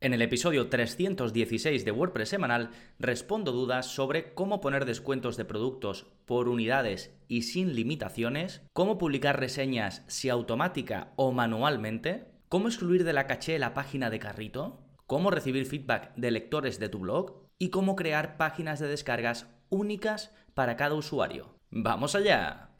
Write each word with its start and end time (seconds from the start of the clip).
En 0.00 0.14
el 0.14 0.22
episodio 0.22 0.68
316 0.68 1.84
de 1.84 1.90
WordPress 1.90 2.28
semanal 2.28 2.70
respondo 3.00 3.50
dudas 3.50 3.86
sobre 3.86 4.32
cómo 4.32 4.60
poner 4.60 4.84
descuentos 4.84 5.36
de 5.36 5.44
productos 5.44 6.06
por 6.24 6.48
unidades 6.48 7.12
y 7.26 7.42
sin 7.42 7.74
limitaciones, 7.74 8.62
cómo 8.72 8.96
publicar 8.96 9.40
reseñas 9.40 10.04
si 10.06 10.28
automática 10.28 11.12
o 11.16 11.32
manualmente, 11.32 12.28
cómo 12.48 12.68
excluir 12.68 13.02
de 13.02 13.12
la 13.12 13.26
caché 13.26 13.58
la 13.58 13.74
página 13.74 14.08
de 14.08 14.20
carrito, 14.20 14.78
cómo 15.06 15.32
recibir 15.32 15.66
feedback 15.66 16.14
de 16.14 16.30
lectores 16.30 16.78
de 16.78 16.88
tu 16.88 17.00
blog 17.00 17.48
y 17.58 17.70
cómo 17.70 17.96
crear 17.96 18.36
páginas 18.36 18.78
de 18.78 18.86
descargas 18.86 19.48
únicas 19.68 20.32
para 20.54 20.76
cada 20.76 20.94
usuario. 20.94 21.56
¡Vamos 21.70 22.14
allá! 22.14 22.70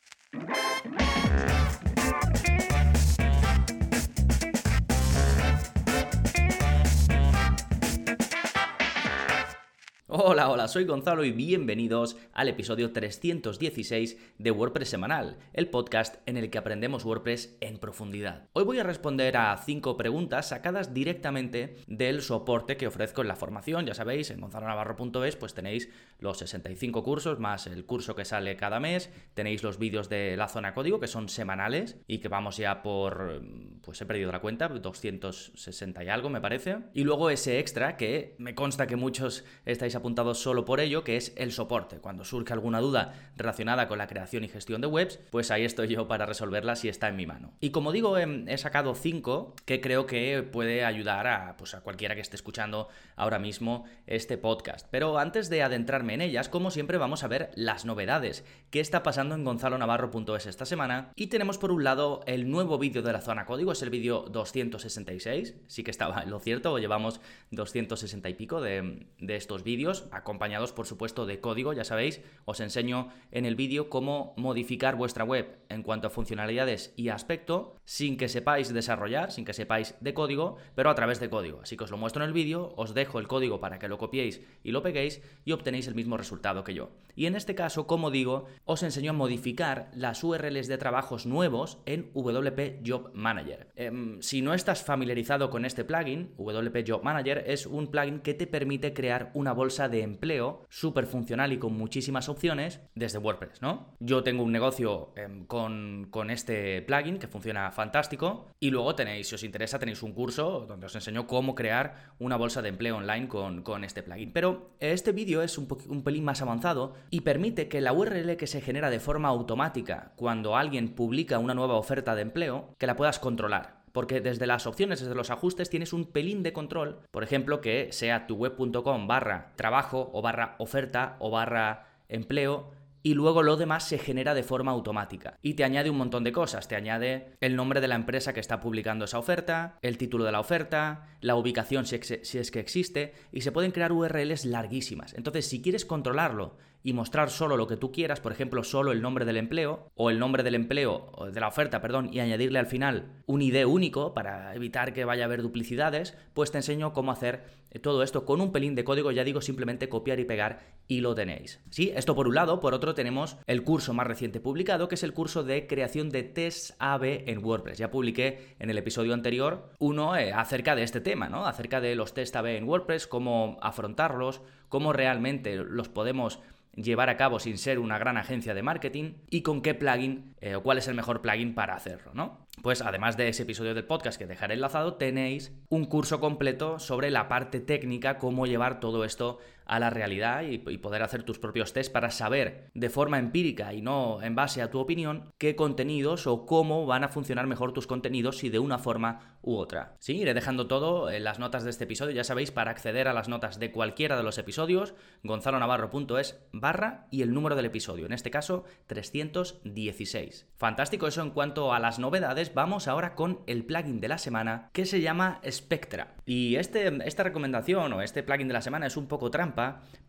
Hola, 10.10 10.48
hola, 10.48 10.68
soy 10.68 10.86
Gonzalo 10.86 11.22
y 11.22 11.32
bienvenidos 11.32 12.16
al 12.32 12.48
episodio 12.48 12.94
316 12.94 14.16
de 14.38 14.50
WordPress 14.50 14.88
Semanal, 14.88 15.36
el 15.52 15.68
podcast 15.68 16.16
en 16.24 16.38
el 16.38 16.48
que 16.48 16.56
aprendemos 16.56 17.04
WordPress 17.04 17.58
en 17.60 17.76
profundidad. 17.76 18.48
Hoy 18.54 18.64
voy 18.64 18.78
a 18.78 18.84
responder 18.84 19.36
a 19.36 19.54
cinco 19.58 19.98
preguntas 19.98 20.48
sacadas 20.48 20.94
directamente 20.94 21.76
del 21.88 22.22
soporte 22.22 22.78
que 22.78 22.86
ofrezco 22.86 23.20
en 23.20 23.28
la 23.28 23.36
formación. 23.36 23.84
Ya 23.84 23.92
sabéis, 23.92 24.30
en 24.30 24.40
gonzalonavarro.es 24.40 25.36
pues 25.36 25.52
tenéis 25.52 25.90
los 26.20 26.38
65 26.38 27.04
cursos 27.04 27.38
más 27.38 27.66
el 27.66 27.84
curso 27.84 28.16
que 28.16 28.24
sale 28.24 28.56
cada 28.56 28.80
mes, 28.80 29.12
tenéis 29.34 29.62
los 29.62 29.78
vídeos 29.78 30.08
de 30.08 30.38
la 30.38 30.48
zona 30.48 30.72
código 30.72 31.00
que 31.00 31.06
son 31.06 31.28
semanales 31.28 31.98
y 32.06 32.20
que 32.20 32.28
vamos 32.28 32.56
ya 32.56 32.82
por, 32.82 33.42
pues 33.82 34.00
he 34.00 34.06
perdido 34.06 34.32
la 34.32 34.40
cuenta, 34.40 34.68
260 34.68 36.02
y 36.02 36.08
algo 36.08 36.30
me 36.30 36.40
parece. 36.40 36.78
Y 36.94 37.04
luego 37.04 37.28
ese 37.28 37.58
extra 37.58 37.98
que 37.98 38.36
me 38.38 38.54
consta 38.54 38.86
que 38.86 38.96
muchos 38.96 39.44
estáis 39.66 39.97
apuntado 39.98 40.34
solo 40.34 40.64
por 40.64 40.80
ello, 40.80 41.04
que 41.04 41.16
es 41.16 41.32
el 41.36 41.52
soporte. 41.52 41.98
Cuando 41.98 42.24
surge 42.24 42.52
alguna 42.52 42.80
duda 42.80 43.14
relacionada 43.36 43.88
con 43.88 43.98
la 43.98 44.06
creación 44.06 44.44
y 44.44 44.48
gestión 44.48 44.80
de 44.80 44.86
webs, 44.86 45.18
pues 45.30 45.50
ahí 45.50 45.64
estoy 45.64 45.88
yo 45.88 46.08
para 46.08 46.26
resolverla 46.26 46.76
si 46.76 46.88
está 46.88 47.08
en 47.08 47.16
mi 47.16 47.26
mano. 47.26 47.52
Y 47.60 47.70
como 47.70 47.92
digo, 47.92 48.18
em, 48.18 48.48
he 48.48 48.58
sacado 48.58 48.94
cinco 48.94 49.54
que 49.64 49.80
creo 49.80 50.06
que 50.06 50.42
puede 50.42 50.84
ayudar 50.84 51.26
a, 51.26 51.56
pues 51.56 51.74
a 51.74 51.80
cualquiera 51.80 52.14
que 52.14 52.20
esté 52.20 52.36
escuchando 52.36 52.88
ahora 53.16 53.38
mismo 53.38 53.84
este 54.06 54.38
podcast. 54.38 54.86
Pero 54.90 55.18
antes 55.18 55.48
de 55.50 55.62
adentrarme 55.62 56.14
en 56.14 56.22
ellas, 56.22 56.48
como 56.48 56.70
siempre, 56.70 56.98
vamos 56.98 57.24
a 57.24 57.28
ver 57.28 57.50
las 57.54 57.84
novedades. 57.84 58.44
¿Qué 58.70 58.80
está 58.80 59.02
pasando 59.02 59.34
en 59.34 59.44
gonzalonavarro.es 59.44 60.46
esta 60.46 60.64
semana? 60.64 61.12
Y 61.16 61.28
tenemos 61.28 61.58
por 61.58 61.72
un 61.72 61.84
lado 61.84 62.20
el 62.26 62.50
nuevo 62.50 62.78
vídeo 62.78 63.02
de 63.02 63.12
la 63.12 63.20
zona 63.20 63.46
código, 63.46 63.72
es 63.72 63.82
el 63.82 63.90
vídeo 63.90 64.26
266. 64.30 65.54
Sí 65.66 65.82
que 65.82 65.90
estaba 65.90 66.22
en 66.22 66.30
lo 66.30 66.40
cierto, 66.40 66.78
llevamos 66.78 67.20
260 67.50 68.28
y 68.28 68.34
pico 68.34 68.60
de, 68.60 69.06
de 69.18 69.36
estos 69.36 69.62
vídeos 69.62 69.87
acompañados 70.12 70.72
por 70.72 70.86
supuesto 70.86 71.26
de 71.26 71.40
código, 71.40 71.72
ya 71.72 71.84
sabéis, 71.84 72.20
os 72.44 72.60
enseño 72.60 73.08
en 73.30 73.44
el 73.44 73.56
vídeo 73.56 73.88
cómo 73.88 74.34
modificar 74.36 74.96
vuestra 74.96 75.24
web 75.24 75.58
en 75.68 75.82
cuanto 75.82 76.08
a 76.08 76.10
funcionalidades 76.10 76.92
y 76.96 77.08
aspecto 77.08 77.76
sin 77.84 78.16
que 78.16 78.28
sepáis 78.28 78.72
desarrollar, 78.72 79.32
sin 79.32 79.44
que 79.44 79.54
sepáis 79.54 79.94
de 80.00 80.14
código, 80.14 80.56
pero 80.74 80.90
a 80.90 80.94
través 80.94 81.20
de 81.20 81.30
código. 81.30 81.60
Así 81.62 81.76
que 81.76 81.84
os 81.84 81.90
lo 81.90 81.96
muestro 81.96 82.22
en 82.22 82.28
el 82.28 82.34
vídeo, 82.34 82.74
os 82.76 82.94
dejo 82.94 83.18
el 83.18 83.28
código 83.28 83.60
para 83.60 83.78
que 83.78 83.88
lo 83.88 83.98
copiéis 83.98 84.42
y 84.62 84.70
lo 84.72 84.82
peguéis 84.82 85.22
y 85.44 85.52
obtenéis 85.52 85.86
el 85.86 85.94
mismo 85.94 86.16
resultado 86.16 86.64
que 86.64 86.74
yo. 86.74 86.90
Y 87.14 87.26
en 87.26 87.34
este 87.34 87.54
caso, 87.54 87.86
como 87.86 88.10
digo, 88.10 88.46
os 88.64 88.82
enseño 88.82 89.10
a 89.10 89.14
modificar 89.14 89.90
las 89.94 90.22
URLs 90.22 90.68
de 90.68 90.78
trabajos 90.78 91.26
nuevos 91.26 91.78
en 91.86 92.10
WP 92.14 92.86
Job 92.86 93.10
Manager. 93.14 93.68
Em, 93.74 94.20
si 94.20 94.42
no 94.42 94.54
estás 94.54 94.82
familiarizado 94.82 95.50
con 95.50 95.64
este 95.64 95.84
plugin, 95.84 96.32
WP 96.36 96.84
Job 96.86 97.02
Manager 97.02 97.44
es 97.46 97.66
un 97.66 97.88
plugin 97.88 98.20
que 98.20 98.34
te 98.34 98.46
permite 98.46 98.92
crear 98.92 99.30
una 99.34 99.52
bolsa 99.52 99.77
de 99.86 100.02
empleo 100.02 100.66
súper 100.68 101.06
funcional 101.06 101.52
y 101.52 101.58
con 101.58 101.74
muchísimas 101.74 102.28
opciones 102.28 102.80
desde 102.96 103.18
WordPress, 103.18 103.62
¿no? 103.62 103.94
Yo 104.00 104.24
tengo 104.24 104.42
un 104.42 104.50
negocio 104.50 105.12
em, 105.14 105.46
con, 105.46 106.08
con, 106.10 106.30
este 106.30 106.82
plugin 106.82 107.18
que 107.18 107.28
funciona 107.28 107.70
fantástico 107.70 108.48
y 108.58 108.70
luego 108.70 108.96
tenéis, 108.96 109.28
si 109.28 109.36
os 109.36 109.44
interesa, 109.44 109.78
tenéis 109.78 110.02
un 110.02 110.12
curso 110.12 110.64
donde 110.66 110.86
os 110.86 110.94
enseño 110.94 111.26
cómo 111.26 111.54
crear 111.54 112.14
una 112.18 112.36
bolsa 112.36 112.62
de 112.62 112.70
empleo 112.70 112.96
online 112.96 113.28
con, 113.28 113.62
con 113.62 113.84
este 113.84 114.02
plugin. 114.02 114.32
Pero 114.32 114.70
este 114.80 115.12
vídeo 115.12 115.42
es 115.42 115.58
un, 115.58 115.68
un 115.88 116.02
pelín 116.02 116.24
más 116.24 116.42
avanzado 116.42 116.94
y 117.10 117.20
permite 117.20 117.68
que 117.68 117.80
la 117.80 117.92
URL 117.92 118.36
que 118.36 118.46
se 118.46 118.60
genera 118.60 118.90
de 118.90 119.00
forma 119.00 119.28
automática 119.28 120.12
cuando 120.16 120.56
alguien 120.56 120.94
publica 120.94 121.38
una 121.38 121.54
nueva 121.54 121.74
oferta 121.74 122.14
de 122.14 122.22
empleo, 122.22 122.74
que 122.78 122.86
la 122.86 122.96
puedas 122.96 123.18
controlar 123.18 123.78
porque 123.92 124.20
desde 124.20 124.46
las 124.46 124.66
opciones, 124.66 125.00
desde 125.00 125.14
los 125.14 125.30
ajustes, 125.30 125.70
tienes 125.70 125.92
un 125.92 126.06
pelín 126.06 126.42
de 126.42 126.52
control. 126.52 127.00
Por 127.10 127.22
ejemplo, 127.22 127.60
que 127.60 127.88
sea 127.92 128.26
tu 128.26 128.36
web.com 128.36 129.06
barra 129.06 129.52
trabajo 129.56 130.10
o 130.12 130.22
barra 130.22 130.56
oferta 130.58 131.16
o 131.18 131.30
barra 131.30 131.86
empleo 132.08 132.70
y 133.02 133.14
luego 133.14 133.42
lo 133.42 133.56
demás 133.56 133.84
se 133.84 133.98
genera 133.98 134.34
de 134.34 134.42
forma 134.42 134.72
automática. 134.72 135.38
Y 135.40 135.54
te 135.54 135.64
añade 135.64 135.90
un 135.90 135.96
montón 135.96 136.24
de 136.24 136.32
cosas. 136.32 136.68
Te 136.68 136.76
añade 136.76 137.32
el 137.40 137.56
nombre 137.56 137.80
de 137.80 137.88
la 137.88 137.94
empresa 137.94 138.32
que 138.32 138.40
está 138.40 138.60
publicando 138.60 139.04
esa 139.04 139.18
oferta, 139.18 139.78
el 139.82 139.98
título 139.98 140.24
de 140.24 140.32
la 140.32 140.40
oferta, 140.40 141.06
la 141.20 141.36
ubicación 141.36 141.86
si, 141.86 141.96
es 141.96 142.50
que 142.50 142.60
existe, 142.60 143.14
y 143.32 143.42
se 143.42 143.52
pueden 143.52 143.70
crear 143.70 143.92
URLs 143.92 144.44
larguísimas. 144.44 145.14
Entonces, 145.14 145.46
si 145.46 145.62
quieres 145.62 145.84
controlarlo 145.84 146.56
y 146.82 146.92
mostrar 146.92 147.30
solo 147.30 147.56
lo 147.56 147.66
que 147.66 147.76
tú 147.76 147.92
quieras, 147.92 148.20
por 148.20 148.32
ejemplo, 148.32 148.64
solo 148.64 148.92
el 148.92 149.02
nombre 149.02 149.24
del 149.24 149.36
empleo, 149.36 149.90
o 149.94 150.10
el 150.10 150.18
nombre 150.18 150.42
del 150.42 150.54
empleo, 150.54 151.12
de 151.32 151.40
la 151.40 151.48
oferta, 151.48 151.80
perdón, 151.80 152.10
y 152.12 152.20
añadirle 152.20 152.58
al 152.58 152.66
final 152.66 153.22
un 153.26 153.42
ID 153.42 153.64
único 153.66 154.14
para 154.14 154.54
evitar 154.54 154.92
que 154.92 155.04
vaya 155.04 155.24
a 155.24 155.26
haber 155.26 155.42
duplicidades, 155.42 156.16
pues 156.34 156.50
te 156.50 156.58
enseño 156.58 156.92
cómo 156.92 157.12
hacer 157.12 157.58
todo 157.82 158.02
esto 158.02 158.24
con 158.24 158.40
un 158.40 158.52
pelín 158.52 158.74
de 158.74 158.84
código, 158.84 159.10
ya 159.10 159.24
digo, 159.24 159.40
simplemente 159.40 159.88
copiar 159.88 160.20
y 160.20 160.24
pegar 160.24 160.60
y 160.86 161.00
lo 161.00 161.14
tenéis. 161.14 161.60
Sí, 161.70 161.92
esto 161.94 162.14
por 162.14 162.26
un 162.26 162.34
lado, 162.34 162.60
por 162.60 162.72
otro 162.72 162.94
tenemos 162.94 163.36
el 163.46 163.62
curso 163.62 163.92
más 163.92 164.06
reciente 164.06 164.40
publicado, 164.40 164.88
que 164.88 164.94
es 164.94 165.02
el 165.02 165.12
curso 165.12 165.44
de 165.44 165.66
creación 165.66 166.08
de 166.08 166.22
test 166.22 166.70
AB 166.78 167.28
en 167.28 167.44
WordPress. 167.44 167.78
Ya 167.78 167.90
publiqué 167.90 168.54
en 168.58 168.70
el 168.70 168.78
episodio 168.78 169.12
anterior 169.12 169.70
uno 169.78 170.16
eh, 170.16 170.32
acerca 170.32 170.74
de 170.74 170.82
este 170.82 171.00
tema, 171.00 171.28
¿no? 171.28 171.46
Acerca 171.46 171.80
de 171.80 171.94
los 171.94 172.14
test 172.14 172.34
AB 172.36 172.46
en 172.46 172.64
WordPress, 172.64 173.06
cómo 173.06 173.58
afrontarlos, 173.60 174.40
cómo 174.68 174.92
realmente 174.92 175.56
los 175.56 175.88
podemos 175.88 176.40
llevar 176.82 177.08
a 177.08 177.16
cabo 177.16 177.38
sin 177.38 177.58
ser 177.58 177.78
una 177.78 177.98
gran 177.98 178.16
agencia 178.16 178.54
de 178.54 178.62
marketing 178.62 179.14
y 179.30 179.42
con 179.42 179.62
qué 179.62 179.74
plugin 179.74 180.34
eh, 180.40 180.54
o 180.54 180.62
cuál 180.62 180.78
es 180.78 180.88
el 180.88 180.94
mejor 180.94 181.20
plugin 181.20 181.54
para 181.54 181.74
hacerlo, 181.74 182.12
¿no? 182.14 182.46
Pues 182.62 182.82
además 182.82 183.16
de 183.16 183.28
ese 183.28 183.44
episodio 183.44 183.74
del 183.74 183.84
podcast 183.84 184.18
que 184.18 184.26
dejaré 184.26 184.54
enlazado, 184.54 184.94
tenéis 184.94 185.52
un 185.68 185.84
curso 185.84 186.20
completo 186.20 186.78
sobre 186.78 187.10
la 187.10 187.28
parte 187.28 187.60
técnica, 187.60 188.18
cómo 188.18 188.46
llevar 188.46 188.80
todo 188.80 189.04
esto 189.04 189.38
a 189.68 189.78
la 189.78 189.90
realidad 189.90 190.42
y, 190.42 190.58
poder 190.78 191.02
hacer 191.02 191.22
tus 191.22 191.38
propios 191.38 191.72
tests 191.72 191.92
para 191.92 192.10
saber 192.10 192.70
de 192.74 192.88
forma 192.88 193.18
empírica 193.18 193.74
y 193.74 193.82
no 193.82 194.22
en 194.22 194.34
base 194.34 194.62
a 194.62 194.70
tu 194.70 194.78
opinión 194.78 195.32
qué 195.38 195.54
contenidos 195.56 196.26
o 196.26 196.46
cómo 196.46 196.86
van 196.86 197.04
a 197.04 197.08
funcionar 197.08 197.46
mejor 197.46 197.72
tus 197.72 197.86
contenidos 197.86 198.38
si 198.38 198.48
de 198.48 198.58
una 198.58 198.78
forma 198.78 199.38
u 199.42 199.56
otra. 199.56 199.96
Sí, 199.98 200.16
iré 200.16 200.34
dejando 200.34 200.66
todo 200.66 201.10
en 201.10 201.24
las 201.24 201.38
notas 201.38 201.64
de 201.64 201.70
este 201.70 201.84
episodio, 201.84 202.14
ya 202.14 202.24
sabéis, 202.24 202.50
para 202.50 202.70
acceder 202.70 203.08
a 203.08 203.12
las 203.12 203.28
notas 203.28 203.58
de 203.58 203.70
cualquiera 203.70 204.16
de 204.16 204.22
los 204.22 204.38
episodios, 204.38 204.94
gonzalonavarro.es 205.22 206.40
barra 206.52 207.06
y 207.10 207.22
el 207.22 207.34
número 207.34 207.54
del 207.54 207.66
episodio, 207.66 208.06
en 208.06 208.12
este 208.12 208.30
caso 208.30 208.64
316. 208.86 210.46
Fantástico 210.56 211.06
eso 211.06 211.22
en 211.22 211.30
cuanto 211.30 211.72
a 211.72 211.80
las 211.80 211.98
novedades, 211.98 212.54
vamos 212.54 212.88
ahora 212.88 213.14
con 213.14 213.40
el 213.46 213.64
plugin 213.64 214.00
de 214.00 214.08
la 214.08 214.18
semana 214.18 214.70
que 214.72 214.86
se 214.86 215.00
llama 215.00 215.40
Spectra. 215.48 216.16
Y 216.24 216.56
este, 216.56 216.98
esta 217.06 217.22
recomendación 217.22 217.92
o 217.92 218.02
este 218.02 218.22
plugin 218.22 218.48
de 218.48 218.54
la 218.54 218.62
semana 218.62 218.86
es 218.86 218.96
un 218.96 219.08
poco 219.08 219.30
trampa 219.30 219.57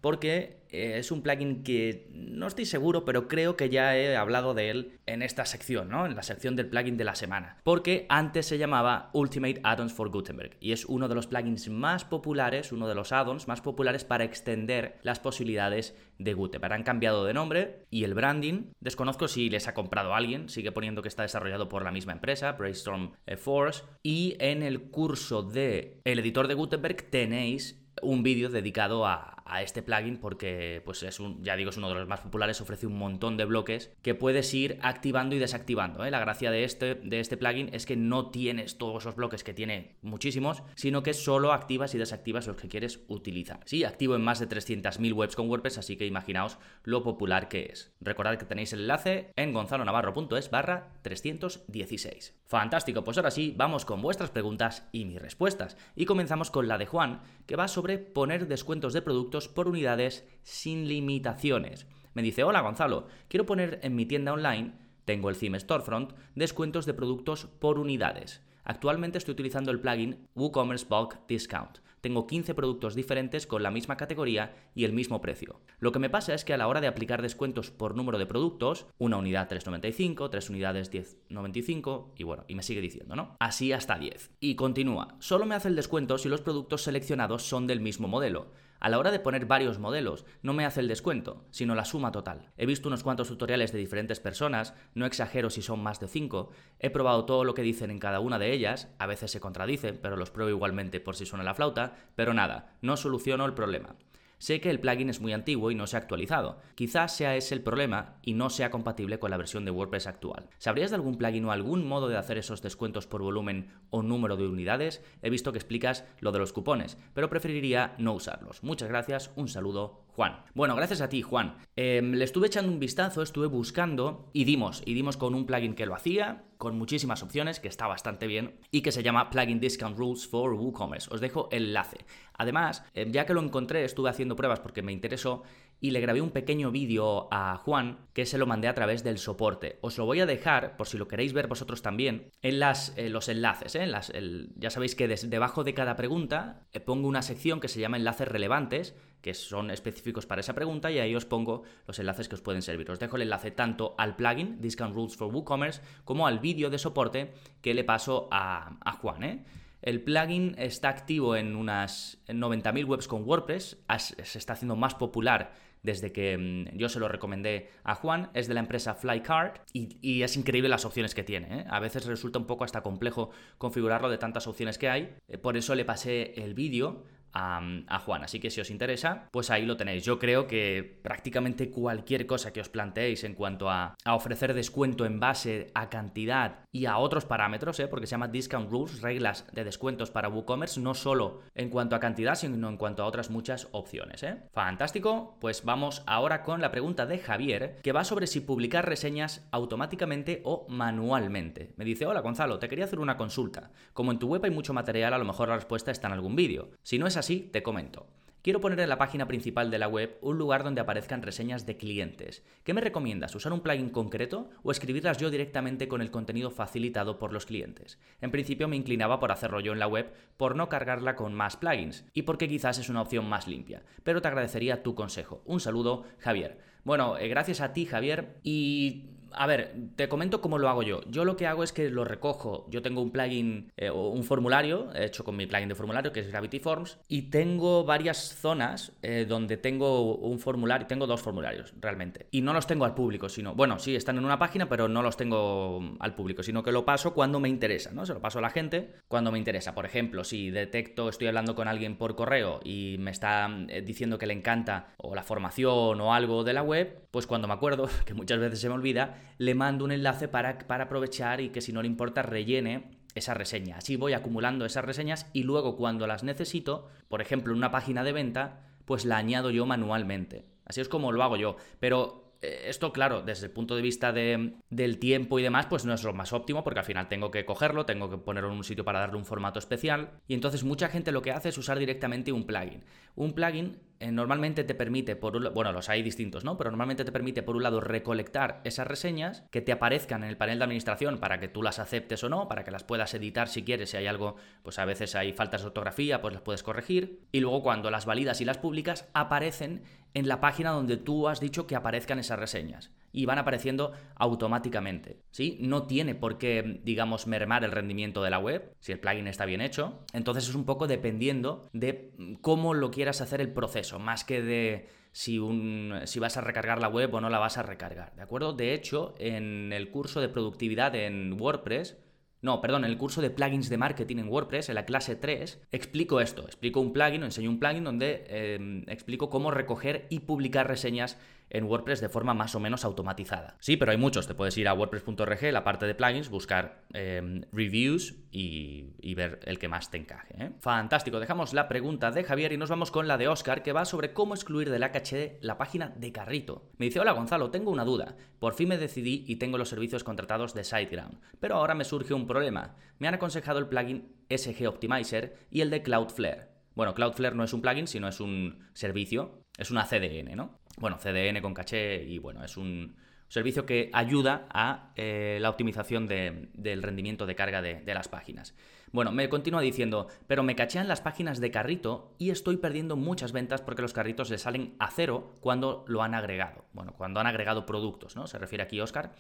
porque 0.02 0.60
eh, 0.70 0.96
es 0.98 1.12
un 1.12 1.22
plugin 1.22 1.64
que 1.64 2.08
no 2.14 2.48
estoy 2.48 2.66
seguro, 2.66 3.06
pero 3.06 3.28
creo 3.28 3.58
que 3.58 3.70
ya 3.70 3.98
he 3.98 4.16
hablado 4.16 4.54
de 4.54 4.70
él 4.70 5.00
en 5.06 5.22
esta 5.22 5.46
sección, 5.46 5.90
¿no? 5.90 6.06
En 6.06 6.16
la 6.16 6.24
sección 6.24 6.56
del 6.56 6.70
plugin 6.70 6.98
de 6.98 7.04
la 7.04 7.16
semana. 7.16 7.58
Porque 7.64 8.06
antes 8.10 8.46
se 8.46 8.58
llamaba 8.58 9.10
Ultimate 9.14 9.60
Add-ons 9.64 9.94
for 9.94 10.10
Gutenberg 10.10 10.58
y 10.60 10.72
es 10.72 10.86
uno 10.86 11.08
de 11.08 11.16
los 11.16 11.28
plugins 11.28 11.70
más 11.70 12.06
populares, 12.06 12.72
uno 12.72 12.88
de 12.88 12.96
los 12.96 13.12
add-ons 13.12 13.48
más 13.48 13.62
populares 13.62 14.06
para 14.06 14.24
extender 14.24 15.00
las 15.04 15.19
posibilidades 15.19 15.96
de 16.18 16.34
Gutenberg. 16.34 16.74
Han 16.74 16.84
cambiado 16.84 17.25
de 17.25 17.34
nombre 17.34 17.86
y 17.90 18.04
el 18.04 18.13
branding, 18.13 18.72
desconozco 18.80 19.28
si 19.28 19.50
les 19.50 19.68
ha 19.68 19.74
comprado 19.74 20.13
alguien, 20.13 20.50
sigue 20.50 20.72
poniendo 20.72 21.01
que 21.01 21.07
está 21.07 21.24
desarrollado 21.24 21.68
por 21.68 21.84
la 21.84 21.92
misma 21.92 22.13
empresa, 22.13 22.51
Brainstorm 22.54 23.13
Force, 23.38 23.84
y 24.04 24.36
en 24.40 24.63
el 24.63 24.90
curso 24.92 25.44
de 25.44 26.00
editor 26.06 26.48
de 26.48 26.54
Gutenberg 26.54 27.10
tenéis 27.10 27.80
un 28.01 28.24
vídeo 28.24 28.50
dedicado 28.50 29.06
a, 29.06 29.38
a, 29.50 29.62
este 29.62 29.81
plugin 29.81 30.18
porque, 30.18 30.81
pues 30.86 31.04
es 31.04 31.19
un, 31.19 31.44
ya 31.44 31.56
digo, 31.56 31.69
es 31.69 31.78
uno 31.78 31.90
de 31.90 31.96
los 31.96 32.07
más 32.07 32.22
populares, 32.22 32.62
ofrece 32.62 32.88
un 32.88 32.98
montón 32.98 33.38
de 33.38 33.46
bloques 33.46 33.92
que 34.01 34.16
puedes 34.16 34.54
ir 34.54 34.80
activando 34.81 35.36
y 35.36 35.40
desactivando. 35.40 36.06
¿eh? 36.06 36.12
La 36.12 36.19
gracia 36.19 36.51
de 36.51 36.63
este, 36.63 36.96
de 36.96 37.19
este 37.19 37.38
plugin 37.38 37.69
es 37.74 37.86
que 37.86 37.96
no 37.96 38.30
tienes 38.30 38.78
todos 38.78 39.04
esos 39.04 39.16
bloques 39.16 39.44
que 39.44 39.54
tiene 39.54 39.98
muchísimos, 40.01 40.63
sino 40.75 41.04
que 41.04 41.13
solo 41.13 41.54
activas 41.54 41.96
y 41.96 41.98
desactivas 41.98 42.48
los 42.48 42.57
que 42.57 42.68
quieres 42.68 43.01
utilizar. 43.07 43.60
Sí, 43.66 43.84
activo 43.84 44.16
en 44.16 44.22
más 44.22 44.40
de 44.40 44.50
300.000 44.50 45.13
webs 45.13 45.36
con 45.36 45.50
WordPress, 45.50 45.78
así 45.78 45.98
que 45.98 46.06
imaginaos 46.06 46.57
lo 46.84 47.04
popular 47.04 47.48
que 47.48 47.69
es. 47.72 47.94
Recordad 48.01 48.38
que 48.38 48.46
tenéis 48.46 48.74
el 48.74 48.81
enlace 48.81 49.31
en 49.36 49.54
gonzalonavarro.es 49.54 50.50
barra 50.50 50.94
316. 51.01 52.40
Fantástico, 52.46 53.04
pues 53.04 53.18
ahora 53.18 53.31
sí, 53.31 53.54
vamos 53.56 53.86
con 53.86 54.01
vuestras 54.01 54.31
preguntas 54.31 54.88
y 54.92 55.06
mis 55.06 55.22
respuestas. 55.22 55.78
Y 55.96 56.06
comenzamos 56.06 56.51
con 56.51 56.68
la 56.68 56.78
de 56.78 56.86
Juan, 56.86 57.22
que 57.46 57.56
va 57.56 57.68
sobre 57.68 58.00
poner 58.00 58.48
descuentos 58.48 58.94
de 58.94 59.01
productos 59.01 59.38
por 59.47 59.68
unidades 59.68 60.27
sin 60.44 60.88
limitaciones. 60.88 61.88
Me 62.13 62.21
dice, 62.21 62.44
hola 62.44 62.62
Gonzalo, 62.62 63.07
quiero 63.27 63.45
poner 63.45 63.80
en 63.83 63.95
mi 63.95 64.06
tienda 64.06 64.33
online, 64.33 64.74
tengo 65.06 65.30
el 65.30 65.38
theme 65.38 65.59
Storefront, 65.59 66.13
descuentos 66.36 66.86
de 66.86 66.94
productos 66.94 67.45
por 67.45 67.80
unidades. 67.80 68.41
Actualmente 68.63 69.18
estoy 69.18 69.33
utilizando 69.33 69.71
el 69.71 69.80
plugin 69.80 70.27
WooCommerce 70.36 70.86
Bulk 70.88 71.25
Discount 71.27 71.80
tengo 72.01 72.27
15 72.27 72.53
productos 72.53 72.95
diferentes 72.95 73.45
con 73.45 73.63
la 73.63 73.71
misma 73.71 73.97
categoría 73.97 74.56
y 74.75 74.86
el 74.86 74.94
mismo 74.94 75.21
precio. 75.21 75.59
Lo 75.80 75.91
que 75.91 76.00
me 76.00 76.09
pasa 76.09 76.33
es 76.33 76.45
que 76.45 76.53
a 76.53 76.57
la 76.57 76.68
hora 76.68 76.81
de 76.81 76.88
aplicar 76.88 77.21
descuentos 77.21 77.71
por 77.71 77.95
número 77.95 78.18
de 78.18 78.25
productos, 78.25 78.88
una 78.97 79.18
unidad 79.18 79.50
3,95, 79.50 80.30
tres 80.30 80.50
unidades 80.50 80.91
10,95 80.91 82.13
y 82.15 82.24
bueno, 82.24 82.45
y 82.47 82.56
me 82.56 82.63
sigue 82.63 82.81
diciendo, 82.81 83.15
¿no? 83.15 83.36
Así 83.39 83.74
hasta 83.74 83.97
10. 83.97 84.31
Y 84.39 84.56
continúa, 84.56 85.15
solo 85.19 85.45
me 85.45 85.56
hace 85.56 85.68
el 85.68 85.75
descuento 85.75 86.18
si 86.18 86.30
los 86.30 86.41
productos 86.41 86.83
seleccionados 86.83 87.44
son 87.44 87.68
del 87.68 87.81
mismo 87.81 88.07
modelo. 88.07 88.51
A 88.80 88.88
la 88.90 88.98
hora 88.98 89.12
de 89.12 89.20
poner 89.20 89.46
varios 89.46 89.78
modelos, 89.78 90.26
no 90.42 90.54
me 90.54 90.66
hace 90.66 90.80
el 90.80 90.88
descuento, 90.88 91.44
sino 91.52 91.76
la 91.76 91.84
suma 91.84 92.12
total. 92.12 92.50
He 92.56 92.66
visto 92.66 92.88
unos 92.88 93.04
cuantos 93.04 93.28
tutoriales 93.28 93.74
de 93.74 93.80
diferentes 93.80 94.22
personas, 94.22 94.74
no 94.94 95.06
exagero 95.06 95.50
si 95.50 95.62
son 95.62 95.81
más 95.81 96.00
de 96.00 96.08
5, 96.08 96.50
he 96.80 96.90
probado 96.90 97.26
todo 97.26 97.44
lo 97.44 97.54
que 97.54 97.62
dicen 97.62 97.92
en 97.92 98.00
cada 98.00 98.22
una 98.22 98.40
de 98.40 98.54
ellas, 98.54 98.88
a 98.98 99.06
veces 99.06 99.31
se 99.31 99.42
contradicen, 99.42 100.00
pero 100.02 100.16
los 100.16 100.31
pruebo 100.31 100.50
igualmente 100.50 101.02
por 101.02 101.18
si 101.18 101.26
suena 101.26 101.44
la 101.44 101.56
flauta, 101.56 101.96
pero 102.16 102.34
nada, 102.34 102.78
no 102.81 102.96
soluciono 102.96 103.46
el 103.46 103.54
problema. 103.54 103.96
Sé 104.39 104.62
que 104.62 104.69
el 104.69 104.80
plugin 104.80 105.09
es 105.09 105.19
muy 105.19 105.33
antiguo 105.33 105.69
y 105.69 105.75
no 105.75 105.86
se 105.86 105.97
ha 105.97 106.00
actualizado. 106.00 106.62
Quizás 106.75 107.13
sea 107.13 107.36
ese 107.36 107.53
el 107.53 107.62
problema 107.62 108.15
y 108.24 108.33
no 108.33 108.50
sea 108.50 108.71
compatible 108.71 109.19
con 109.19 109.31
la 109.31 109.38
versión 109.38 109.65
de 109.65 109.71
WordPress 109.71 110.07
actual. 110.07 110.50
¿Sabrías 110.57 110.91
de 110.91 110.95
algún 110.95 111.18
plugin 111.18 111.44
o 111.44 111.51
algún 111.51 111.86
modo 111.86 112.07
de 112.07 112.15
hacer 112.15 112.38
esos 112.38 112.62
descuentos 112.62 113.06
por 113.06 113.21
volumen 113.21 113.69
o 113.89 114.01
número 114.01 114.38
de 114.38 114.47
unidades? 114.47 115.03
He 115.21 115.30
visto 115.30 115.51
que 115.51 115.57
explicas 115.57 116.06
lo 116.21 116.31
de 116.31 116.39
los 116.39 116.53
cupones, 116.53 116.97
pero 117.13 117.30
preferiría 117.30 117.95
no 117.97 118.13
usarlos. 118.13 118.63
Muchas 118.63 118.88
gracias, 118.88 119.31
un 119.36 119.50
saludo, 119.50 120.06
Bueno, 120.54 120.75
gracias 120.75 121.00
a 121.00 121.07
ti, 121.07 121.21
Juan. 121.21 121.56
Em, 121.77 122.12
le 122.12 122.25
estuve 122.25 122.48
echando 122.48 122.69
un 122.69 122.80
vistazo, 122.80 123.21
estuve 123.21 123.48
buscando 123.48 124.30
y 124.33 124.44
dimos, 124.44 124.83
y 124.86 124.94
dimos 124.94 125.16
con 125.16 125.33
un 125.33 125.45
plugin 125.45 125.75
que 125.75 125.86
lo 125.86 125.95
hacía, 125.95 126.44
con 126.57 126.77
muchísimas 126.77 127.24
opciones, 127.24 127.62
que 127.62 127.69
está 127.69 127.88
bastante 127.88 128.27
bien, 128.27 128.60
y 128.69 128.81
que 128.81 128.92
se 128.92 129.01
llama 129.01 129.30
Plugin 129.30 129.62
Discount 129.62 129.98
Rules 129.98 130.27
for 130.27 130.54
WooCommerce. 130.56 131.07
Os 131.13 131.21
dejo 131.21 131.48
el 131.54 131.68
enlace. 131.68 132.06
Además, 132.33 132.83
eh, 132.94 133.07
ya 133.10 133.25
que 133.25 133.33
lo 133.33 133.42
encontré, 133.42 133.86
estuve 133.86 134.10
haciendo 134.10 134.36
pruebas 134.36 134.60
porque 134.60 134.81
me 134.81 134.92
interesó 134.92 135.44
y 135.81 135.92
le 135.92 136.01
grabé 136.01 136.19
un 136.22 136.31
pequeño 136.31 136.72
vídeo 136.72 137.30
a 137.31 137.56
Juan 137.56 138.00
que 138.13 138.25
se 138.25 138.38
lo 138.38 138.45
mandé 138.45 138.68
a 138.68 138.74
través 138.74 139.04
del 139.04 139.18
soporte. 139.18 139.80
Os 139.81 139.98
lo 139.98 140.06
voy 140.06 140.19
a 140.19 140.25
dejar, 140.25 140.75
por 140.75 140.88
si 140.88 140.98
lo 140.98 141.07
queréis 141.07 141.31
ver 141.31 141.48
vosotros 141.48 141.81
también, 141.81 142.31
en 142.42 142.60
las, 142.60 142.94
los 142.98 143.30
enlaces. 143.30 143.75
¿eh? 143.75 143.86
Las, 143.88 144.12
ya 144.56 144.69
sabéis 144.69 144.95
que 144.95 145.07
debajo 145.07 145.63
de 145.63 145.74
cada 145.74 145.95
pregunta 145.95 146.68
eh, 146.74 146.81
pongo 146.81 147.07
una 147.07 147.22
sección 147.22 147.62
que 147.62 147.69
se 147.69 147.80
llama 147.80 147.95
enlaces 147.95 148.27
relevantes 148.27 148.95
que 149.21 149.33
son 149.33 149.71
específicos 149.71 150.25
para 150.25 150.42
esa 150.42 150.54
pregunta 150.54 150.92
y 150.92 151.00
ahí 151.00 151.16
os 151.16 151.25
pongo 151.25 151.63
los 151.88 152.00
enlaces 152.00 152.30
que 152.30 152.36
os 152.36 152.42
pueden 152.42 152.62
servir. 152.62 152.89
Os 152.92 153.00
dejo 153.00 153.16
el 153.16 153.24
enlace 153.24 153.51
tanto 153.51 153.95
al 153.98 154.16
plugin 154.16 154.62
Discount 154.62 154.95
Rules 154.95 155.16
for 155.16 155.33
WooCommerce 155.33 155.81
como 156.06 156.27
al 156.27 156.39
vídeo 156.39 156.69
de 156.69 156.77
soporte 156.77 157.33
que 157.62 157.74
le 157.74 157.83
paso 157.83 158.27
a, 158.31 158.77
Juan. 159.01 159.24
¿eh? 159.24 159.44
El 159.81 160.01
plugin 160.01 160.56
está 160.57 160.89
activo 160.89 161.36
en 161.36 161.56
unas 161.56 162.19
90.000 162.27 162.86
webs 162.86 163.07
con 163.07 163.24
WordPress, 163.24 163.77
se 163.98 164.38
está 164.38 164.54
haciendo 164.54 164.75
más 164.75 164.95
popular 164.95 165.54
desde 165.83 166.12
que 166.12 166.38
mm, 166.38 166.77
yo 166.77 166.89
se 166.89 167.00
lo 167.00 167.07
recomendé 167.07 167.69
a 167.83 167.95
Juan, 167.95 168.30
es 168.33 168.48
de 168.48 168.54
la 168.54 168.60
empresa 168.60 168.95
Flycard 168.95 169.62
y, 169.74 170.22
es 170.22 170.36
increíble 170.36 170.69
las 170.69 170.86
opciones 170.86 171.15
que 171.15 171.24
tiene. 171.24 171.60
¿eh? 171.60 171.65
A 171.69 171.80
veces 171.80 172.06
resulta 172.06 172.39
un 172.39 172.45
poco 172.45 172.63
hasta 172.63 172.81
complejo 172.81 173.30
configurarlo 173.57 174.10
de 174.10 174.18
tantas 174.18 174.48
opciones 174.48 174.77
que 174.77 174.89
hay, 174.89 175.15
eh, 175.27 175.38
por 175.38 175.57
eso 175.57 175.75
le 175.75 175.86
pasé 175.86 176.33
el 176.44 176.54
vídeo 176.54 177.04
a, 177.34 178.00
Juan. 178.06 178.24
Así 178.24 178.40
que 178.40 178.50
si 178.50 178.62
os 178.62 178.70
interesa, 178.70 179.28
pues 179.31 179.50
ahí 179.50 179.66
lo 179.66 179.78
tenéis. 179.78 180.04
Yo 180.04 180.20
creo 180.20 180.48
que 180.48 181.00
prácticamente 181.02 181.70
cualquier 181.70 182.26
cosa 182.26 182.54
que 182.54 182.62
os 182.62 182.70
planteéis 182.70 183.24
en 183.24 183.34
cuanto 183.34 183.70
a, 183.70 183.96
ofrecer 184.06 184.54
descuento 184.54 185.06
en 185.06 185.20
base 185.20 185.72
a 185.74 185.90
cantidad 185.90 186.66
y 186.72 186.86
a 186.86 186.98
otros 186.98 187.26
parámetros, 187.26 187.80
¿eh? 187.80 187.88
porque 187.88 188.08
se 188.08 188.12
llama 188.12 188.28
Discount 188.28 188.70
Rules, 188.70 189.02
reglas 189.02 189.46
de 189.52 189.64
descuentos 189.64 190.12
para 190.12 190.30
WooCommerce, 190.30 190.80
no 190.80 190.94
solo 190.94 191.42
en 191.56 191.70
cuanto 191.70 191.96
a 191.96 192.00
cantidad, 192.00 192.36
sino 192.36 192.70
en 192.70 192.78
cuanto 192.78 193.04
a 193.04 193.06
otras 193.06 193.30
muchas 193.30 193.68
opciones. 193.72 194.24
¿eh? 194.24 194.38
Fantástico, 194.52 195.38
pues 195.40 195.64
vamos 195.64 196.04
ahora 196.08 196.44
con 196.44 196.62
la 196.62 196.72
pregunta 196.72 197.06
de 197.06 197.20
Javier, 197.20 197.80
que 197.84 197.92
va 197.92 198.04
sobre 198.04 198.28
si 198.28 198.42
publicar 198.42 198.88
reseñas 198.88 199.48
automáticamente 199.52 200.42
o 200.44 200.66
manualmente. 200.70 201.74
Me 201.78 201.86
dice, 201.86 202.06
hola 202.06 202.22
Gonzalo, 202.22 202.60
te 202.60 202.68
quería 202.68 202.86
hacer 202.86 203.00
una 203.00 203.18
consulta. 203.18 203.72
Como 203.94 204.12
en 204.12 204.20
tu 204.20 204.28
web 204.28 204.44
hay 204.44 204.52
mucho 204.52 204.74
material, 204.74 205.14
a 205.14 205.18
lo 205.18 205.25
mejor 205.25 205.50
la 205.50 205.56
respuesta 205.56 205.92
está 205.92 206.08
en 206.08 206.14
algún 206.14 206.36
vídeo. 206.36 206.70
Si 206.84 206.98
no 206.98 207.08
es 207.08 207.18
así, 207.19 207.50
te 207.51 207.63
comento. 207.63 208.07
Quiero 208.42 208.62
poner 208.62 208.80
en 208.80 208.88
la 208.88 208.98
página 208.98 209.27
principal 209.27 209.69
de 209.69 209.80
la 209.80 209.89
web 209.89 210.18
un 210.21 210.38
lugar 210.38 210.63
donde 210.63 210.80
aparezcan 210.80 211.21
reseñas 211.21 211.66
de 211.66 211.75
clientes. 211.75 212.42
¿Qué 212.63 212.74
me 212.74 212.80
recomiendas? 212.80 213.36
¿Usar 213.36 213.51
un 213.51 213.60
plugin 213.60 213.89
concreto 213.89 214.50
o 214.63 214.71
escribirlas 214.71 215.18
yo 215.18 215.30
directamente 215.30 215.89
con 215.89 216.01
el 216.01 216.10
contenido 216.10 216.50
facilitado 216.50 217.19
por 217.19 217.33
los 217.33 217.45
clientes? 217.45 218.00
En 218.21 218.31
principio 218.31 218.69
me 218.69 218.77
inclinaba 218.77 219.19
por 219.19 219.33
hacerlo 219.33 219.60
yo 219.60 219.74
en 219.74 219.80
la 219.80 219.88
web 219.88 220.13
por 220.38 220.56
no 220.56 220.69
cargarla 220.69 221.18
con 221.18 221.33
más 221.33 221.57
plugins 221.57 222.06
y 222.13 222.21
porque 222.21 222.48
quizás 222.48 222.80
es 222.80 222.88
una 222.88 223.01
opción 223.01 223.27
más 223.27 223.45
limpia, 223.45 223.83
pero 224.04 224.22
te 224.22 224.30
agradecería 224.30 224.83
tu 224.83 224.95
consejo. 224.95 225.42
Un 225.45 225.60
saludo, 225.60 226.06
Javier. 226.19 226.60
Bueno, 226.86 227.18
eh, 227.18 227.27
gracias 227.27 227.60
a 227.60 227.74
ti, 227.74 227.86
Javier, 227.86 228.38
y 228.42 229.10
a 229.34 229.48
ver, 229.48 229.74
te 229.96 230.10
comento 230.10 230.42
cómo 230.42 230.58
lo 230.58 230.70
hago 230.70 230.84
yo. 230.84 231.02
Yo 231.08 231.26
lo 231.26 231.36
que 231.36 231.48
hago 231.48 231.64
es 231.64 231.74
que 231.74 231.90
lo 231.90 232.06
recojo. 232.06 232.66
Yo 232.70 232.81
tengo 232.81 233.02
un 233.02 233.12
plugin 233.12 233.72
eh, 233.78 233.90
o 233.90 234.10
un 234.10 234.24
formulario 234.24 234.90
hecho 234.96 235.24
con 235.24 235.36
mi 235.36 235.46
plugin 235.46 235.70
de 235.70 235.76
formulario 235.76 236.12
que 236.12 236.20
es 236.20 236.28
Gravity 236.28 236.60
Forms 236.60 236.98
y 237.08 237.24
tengo 237.24 237.84
varias 237.84 238.18
zonas 238.36 238.94
eh, 239.02 239.26
donde 239.28 239.58
tengo 239.58 240.16
un 240.16 240.40
formulario, 240.40 240.88
tengo 240.88 241.08
dos 241.08 241.22
formularios 241.22 241.74
realmente. 241.80 242.28
Y 242.31 242.42
no 242.42 242.54
los 242.54 242.68
tengo 242.68 242.86
al 242.86 242.94
público, 242.94 243.30
sino, 243.30 243.56
bueno, 243.56 243.80
sí, 243.80 243.96
están 243.96 244.18
en 244.18 244.26
una 244.26 244.40
página, 244.40 244.70
pero 244.70 244.88
no 244.88 245.02
los 245.02 245.18
tengo 245.18 245.82
al 246.00 246.16
público, 246.16 246.44
sino 246.44 246.64
que 246.64 246.72
lo 246.72 246.86
paso 246.86 247.14
cuando 247.14 247.40
me 247.40 247.50
interesa, 247.50 247.92
¿no? 247.92 248.06
Se 248.06 248.14
lo 248.14 248.22
paso 248.22 248.40
a 248.40 248.42
la 248.42 248.50
gente 248.50 248.94
cuando 249.08 249.32
me 249.32 249.38
interesa. 249.38 249.74
Por 249.74 249.86
ejemplo, 249.86 250.24
si 250.24 250.50
detecto, 250.50 251.10
estoy 251.10 251.28
hablando 251.28 251.56
con 251.56 251.68
alguien 251.68 251.98
por 251.98 252.16
correo 252.16 252.60
y 252.64 252.98
me 253.00 253.12
está 253.12 253.50
eh, 253.68 253.82
diciendo 253.82 254.18
que 254.18 254.28
le 254.28 254.34
encanta 254.34 254.94
o 254.98 255.16
la 255.16 255.24
formación 255.24 256.02
o 256.02 256.14
algo 256.14 256.44
de 256.44 256.54
la 256.54 256.64
web, 256.64 257.00
pues 257.12 257.28
cuando 257.28 257.48
me 257.48 257.54
acuerdo, 257.54 257.90
que 258.06 258.14
muchas 258.14 258.40
veces 258.40 258.60
se 258.60 258.70
me 258.70 258.75
olvida, 258.75 259.19
le 259.38 259.56
mando 259.56 259.86
un 259.86 259.92
enlace 259.92 260.27
para, 260.27 260.57
para 260.60 260.86
aprovechar 260.86 261.42
y 261.42 261.50
que 261.50 261.62
si 261.62 261.74
no 261.74 261.81
le 261.81 261.88
importa 261.88 262.21
rellene 262.21 263.00
esa 263.16 263.33
reseña. 263.33 263.77
Así 263.77 263.95
voy 263.95 264.13
acumulando 264.13 264.66
esas 264.66 264.86
reseñas 264.86 265.30
y 265.33 265.44
luego 265.44 265.75
cuando 265.75 266.07
las 266.07 266.24
necesito, 266.24 266.88
por 267.07 267.21
ejemplo 267.21 267.54
en 267.54 267.57
una 267.57 267.71
página 267.71 268.04
de 268.04 268.13
venta, 268.13 268.62
pues 268.86 269.05
la 269.05 269.17
añado 269.17 269.51
yo 269.51 269.65
manualmente. 269.65 270.46
Así 270.65 270.82
es 270.82 270.89
como 270.89 271.12
lo 271.12 271.24
hago 271.24 271.38
yo. 271.38 271.58
Pero 271.79 272.29
eh, 272.41 272.65
esto, 272.67 272.94
claro, 272.94 273.22
desde 273.22 273.48
el 273.48 273.51
punto 273.51 273.75
de 273.75 273.82
vista 273.82 274.13
del 274.13 275.00
tiempo 275.00 275.39
y 275.39 275.44
demás, 275.44 275.65
pues 275.65 275.86
no 275.86 275.94
es 275.94 276.03
lo 276.03 276.13
más 276.13 276.32
óptimo, 276.32 276.63
porque 276.63 276.79
al 276.79 276.86
final 276.86 277.10
tengo 277.10 277.32
que 277.32 277.46
cogerlo, 277.46 277.86
tengo 277.86 278.10
que 278.10 278.17
ponerlo 278.17 278.51
en 278.51 278.58
un 278.58 278.63
sitio 278.63 278.86
para 278.86 279.00
darle 279.00 279.17
un 279.17 279.25
formato 279.25 279.60
especial. 279.60 280.12
Y 280.27 280.34
entonces 280.34 280.63
mucha 280.63 280.88
gente 280.88 281.12
lo 281.12 281.22
que 281.22 281.32
hace 281.32 281.50
es 281.50 281.58
usar 281.58 281.79
directamente 281.79 282.32
un 282.32 282.46
plugin. 282.46 282.84
Un 283.15 283.34
plugin 283.34 283.79
eh, 284.00 284.12
normalmente 284.12 284.63
te 284.63 284.75
permite, 284.75 285.15
por 285.15 285.36
un, 285.36 285.53
bueno, 285.53 285.72
los 285.74 285.89
hay 285.89 286.01
distintos, 286.01 286.46
¿no? 286.46 286.58
Pero 286.58 286.72
normalmente 286.72 287.03
te 287.03 287.12
permite, 287.12 287.44
por 287.44 287.56
un 287.56 287.63
lado, 287.63 287.82
recolectar 287.82 288.62
esas 288.63 288.88
reseñas 288.88 289.44
que 289.51 289.62
te 289.62 289.74
aparezcan 289.74 290.24
en 290.24 290.29
el 290.29 290.38
panel 290.38 290.60
de 290.60 290.63
administración 290.63 291.18
para 291.18 291.39
que 291.39 291.50
tú 291.50 291.62
las 291.62 291.79
aceptes 291.79 292.24
o 292.24 292.29
no, 292.29 292.48
para 292.48 292.63
que 292.63 292.72
las 292.72 292.84
puedas 292.84 293.13
editar 293.13 293.50
si 293.50 293.63
quieres, 293.63 293.89
si 293.89 293.98
hay 293.98 294.08
algo, 294.08 294.38
pues 294.63 294.79
a 294.79 294.86
veces 294.86 295.15
hay 295.15 295.34
faltas 295.34 295.62
de 295.62 295.68
ortografía, 295.68 296.22
pues 296.22 296.34
las 296.34 296.44
puedes 296.44 296.63
corregir. 296.63 297.27
Y 297.32 297.41
luego 297.41 297.62
cuando 297.62 297.91
las 297.91 298.06
validas 298.06 298.39
y 298.39 298.46
las 298.46 298.58
publicas, 298.58 299.10
aparecen 299.13 299.84
en 300.13 300.27
la 300.27 300.39
página 300.39 300.72
donde 300.72 300.98
tú 300.98 301.27
has 301.27 301.39
dicho 301.39 301.68
que 301.68 301.75
aparezcan 301.75 302.20
esas 302.20 302.39
reseñas 302.39 302.91
y 303.12 303.25
van 303.25 303.39
apareciendo 303.39 303.92
automáticamente. 304.16 305.22
¿sí? 305.32 305.58
No 305.62 305.84
tiene 305.84 306.16
por 306.16 306.38
qué, 306.38 306.82
digamos, 306.84 307.28
mermar 307.28 307.63
el 307.63 307.72
rendimiento 307.72 308.24
de 308.24 308.30
la 308.30 308.39
web 308.39 308.75
si 308.80 308.92
el 308.92 309.00
plugin 309.00 309.28
está 309.28 309.46
bien 309.46 309.62
hecho. 309.62 310.00
Entonces 310.13 310.48
es 310.48 310.56
un 310.56 310.66
poco 310.66 310.88
dependiendo 310.88 311.70
de 311.74 312.13
cómo 312.42 312.74
lo 312.74 312.92
quieras 312.92 313.22
hacer 313.22 313.42
el 313.42 313.54
proceso, 313.54 314.00
más 314.00 314.24
que 314.24 314.42
de 314.42 314.88
si, 315.12 315.39
un, 315.39 316.01
si 316.06 316.20
vas 316.20 316.38
a 316.38 316.42
recargar 316.42 316.82
la 316.82 316.88
web 316.88 317.13
o 317.13 317.22
no 317.22 317.30
la 317.30 317.39
vas 317.39 317.58
a 317.58 317.63
recargar. 317.63 318.16
¿De 318.16 318.22
acuerdo? 318.22 318.54
De 318.54 318.74
hecho, 318.74 319.16
en 319.20 319.74
el 319.74 319.89
curso 319.89 320.22
de 320.22 320.30
productividad 320.30 320.96
en 320.96 321.34
WordPress, 321.39 321.98
no, 322.42 322.62
perdón, 322.62 322.86
en 322.86 322.92
el 322.92 322.98
curso 322.98 323.22
de 323.22 323.30
plugins 323.30 323.70
de 323.70 323.78
marketing 323.78 324.18
en 324.18 324.30
WordPress, 324.30 324.70
en 324.70 324.75
la 324.75 324.86
clase 324.86 325.16
3, 325.18 325.68
explico 325.72 326.22
esto. 326.22 326.44
Explico 326.44 326.80
un 326.80 326.94
plugin, 326.94 327.24
enseño 327.24 327.50
un 327.50 327.60
plugin 327.60 327.84
donde 327.84 328.24
eh, 328.28 328.84
explico 328.88 329.30
cómo 329.30 329.51
recoger 329.51 330.08
y 330.10 330.20
publicar 330.20 330.68
reseñas 330.68 331.18
en 331.50 331.65
WordPress 331.65 332.01
de 332.01 332.10
forma 332.10 332.34
más 332.34 332.56
o 332.56 332.60
menos 332.60 332.86
automatizada. 332.86 333.56
Sí, 333.60 333.77
pero 333.77 333.91
hay 333.91 333.98
muchos. 333.98 334.27
Te 334.27 334.36
puedes 334.36 334.58
ir 334.58 334.68
a 334.68 334.74
wordpress.org, 334.74 335.51
la 335.51 335.63
parte 335.63 335.86
de 335.86 335.96
plugins, 335.96 336.29
buscar 336.29 336.84
em, 336.94 337.41
reviews 337.51 338.15
y, 338.32 339.13
ver 339.15 339.39
el 339.44 339.60
que 339.60 339.68
más 339.68 339.91
te 339.91 339.98
encaje. 339.98 340.34
¿eh? 340.38 340.51
Fantástico. 340.62 341.20
Dejamos 341.20 341.53
la 341.53 341.68
pregunta 341.68 342.12
de 342.12 342.24
Javier 342.24 342.53
y 342.53 342.58
nos 342.58 342.70
vamos 342.70 342.89
con 342.89 343.08
la 343.08 343.18
de 343.18 343.27
Oscar, 343.27 343.63
que 343.63 343.74
va 343.74 343.84
sobre 343.84 344.13
cómo 344.13 344.34
excluir 344.34 344.70
de 344.70 344.79
la 344.79 344.91
caché 344.91 345.39
la 345.41 345.58
página 345.58 345.89
de 345.89 346.12
carrito. 346.13 346.70
Me 346.77 346.86
dice, 346.86 347.00
hola 347.00 347.12
Gonzalo, 347.12 347.51
tengo 347.51 347.72
una 347.72 347.84
duda. 347.84 348.15
Por 348.39 348.53
fin 348.53 348.70
me 348.70 348.77
decidí 348.77 349.25
y 349.27 349.36
tengo 349.36 349.58
los 349.58 349.70
servicios 349.70 350.03
contratados 350.06 350.53
de 350.53 350.63
SiteGround, 350.63 351.20
pero 351.39 351.56
ahora 351.56 351.75
me 351.75 351.84
surge 351.84 352.13
un 352.13 352.27
problema. 352.27 352.75
Me 352.98 353.08
han 353.08 353.15
aconsejado 353.15 353.60
el 353.60 353.68
plugin 353.68 354.15
SG 354.29 354.68
Optimizer 354.68 355.48
y 355.50 355.62
el 355.62 355.70
de 355.70 355.82
Cloudflare. 355.82 356.48
Bueno, 356.75 356.94
Cloudflare 356.94 357.36
no 357.36 357.44
es 357.44 357.51
un 357.51 357.62
plugin, 357.62 357.88
sino 357.88 358.08
es 358.08 358.22
un 358.22 358.70
servicio, 358.74 359.44
es 359.58 359.72
una 359.72 359.86
CDN, 359.86 360.36
¿no? 360.36 360.59
Bueno, 360.78 360.98
CDN 360.98 361.42
con 361.42 361.54
caché 361.54 362.04
y 362.04 362.20
bueno, 362.20 362.44
es 362.44 362.58
un 362.58 362.96
servicio 363.30 363.66
que 363.66 363.90
ayuda 363.94 364.48
a 364.50 364.92
eh, 364.96 365.38
la 365.40 365.50
optimización 365.50 366.08
del 366.08 366.84
rendimiento 366.84 367.26
de 367.26 367.36
carga 367.36 367.62
de, 367.62 367.94
las 367.94 368.08
páginas. 368.08 368.56
Bueno, 368.92 369.12
me 369.12 369.30
continúa 369.30 369.62
diciendo, 369.62 370.08
pero 370.26 370.42
me 370.42 370.56
cachean 370.56 370.88
las 370.88 371.00
páginas 371.00 371.40
de 371.40 371.52
carrito 371.52 372.16
y 372.18 372.32
estoy 372.32 372.58
perdiendo 372.58 372.96
muchas 372.96 373.32
ventas 373.32 373.62
porque 373.62 373.84
los 373.84 373.94
carritos 373.94 374.32
le 374.32 374.40
salen 374.40 374.76
a 374.80 374.90
cero 374.90 375.36
cuando 375.42 375.86
lo 375.88 376.02
han 376.02 376.16
agregado. 376.16 376.66
Bueno, 376.74 376.96
cuando 376.98 377.20
han 377.20 377.28
agregado 377.28 377.68
productos, 377.68 378.16
¿no? 378.16 378.26
Se 378.26 378.40
refiere 378.40 378.64
aquí 378.64 378.82
Oscar. 378.82 379.12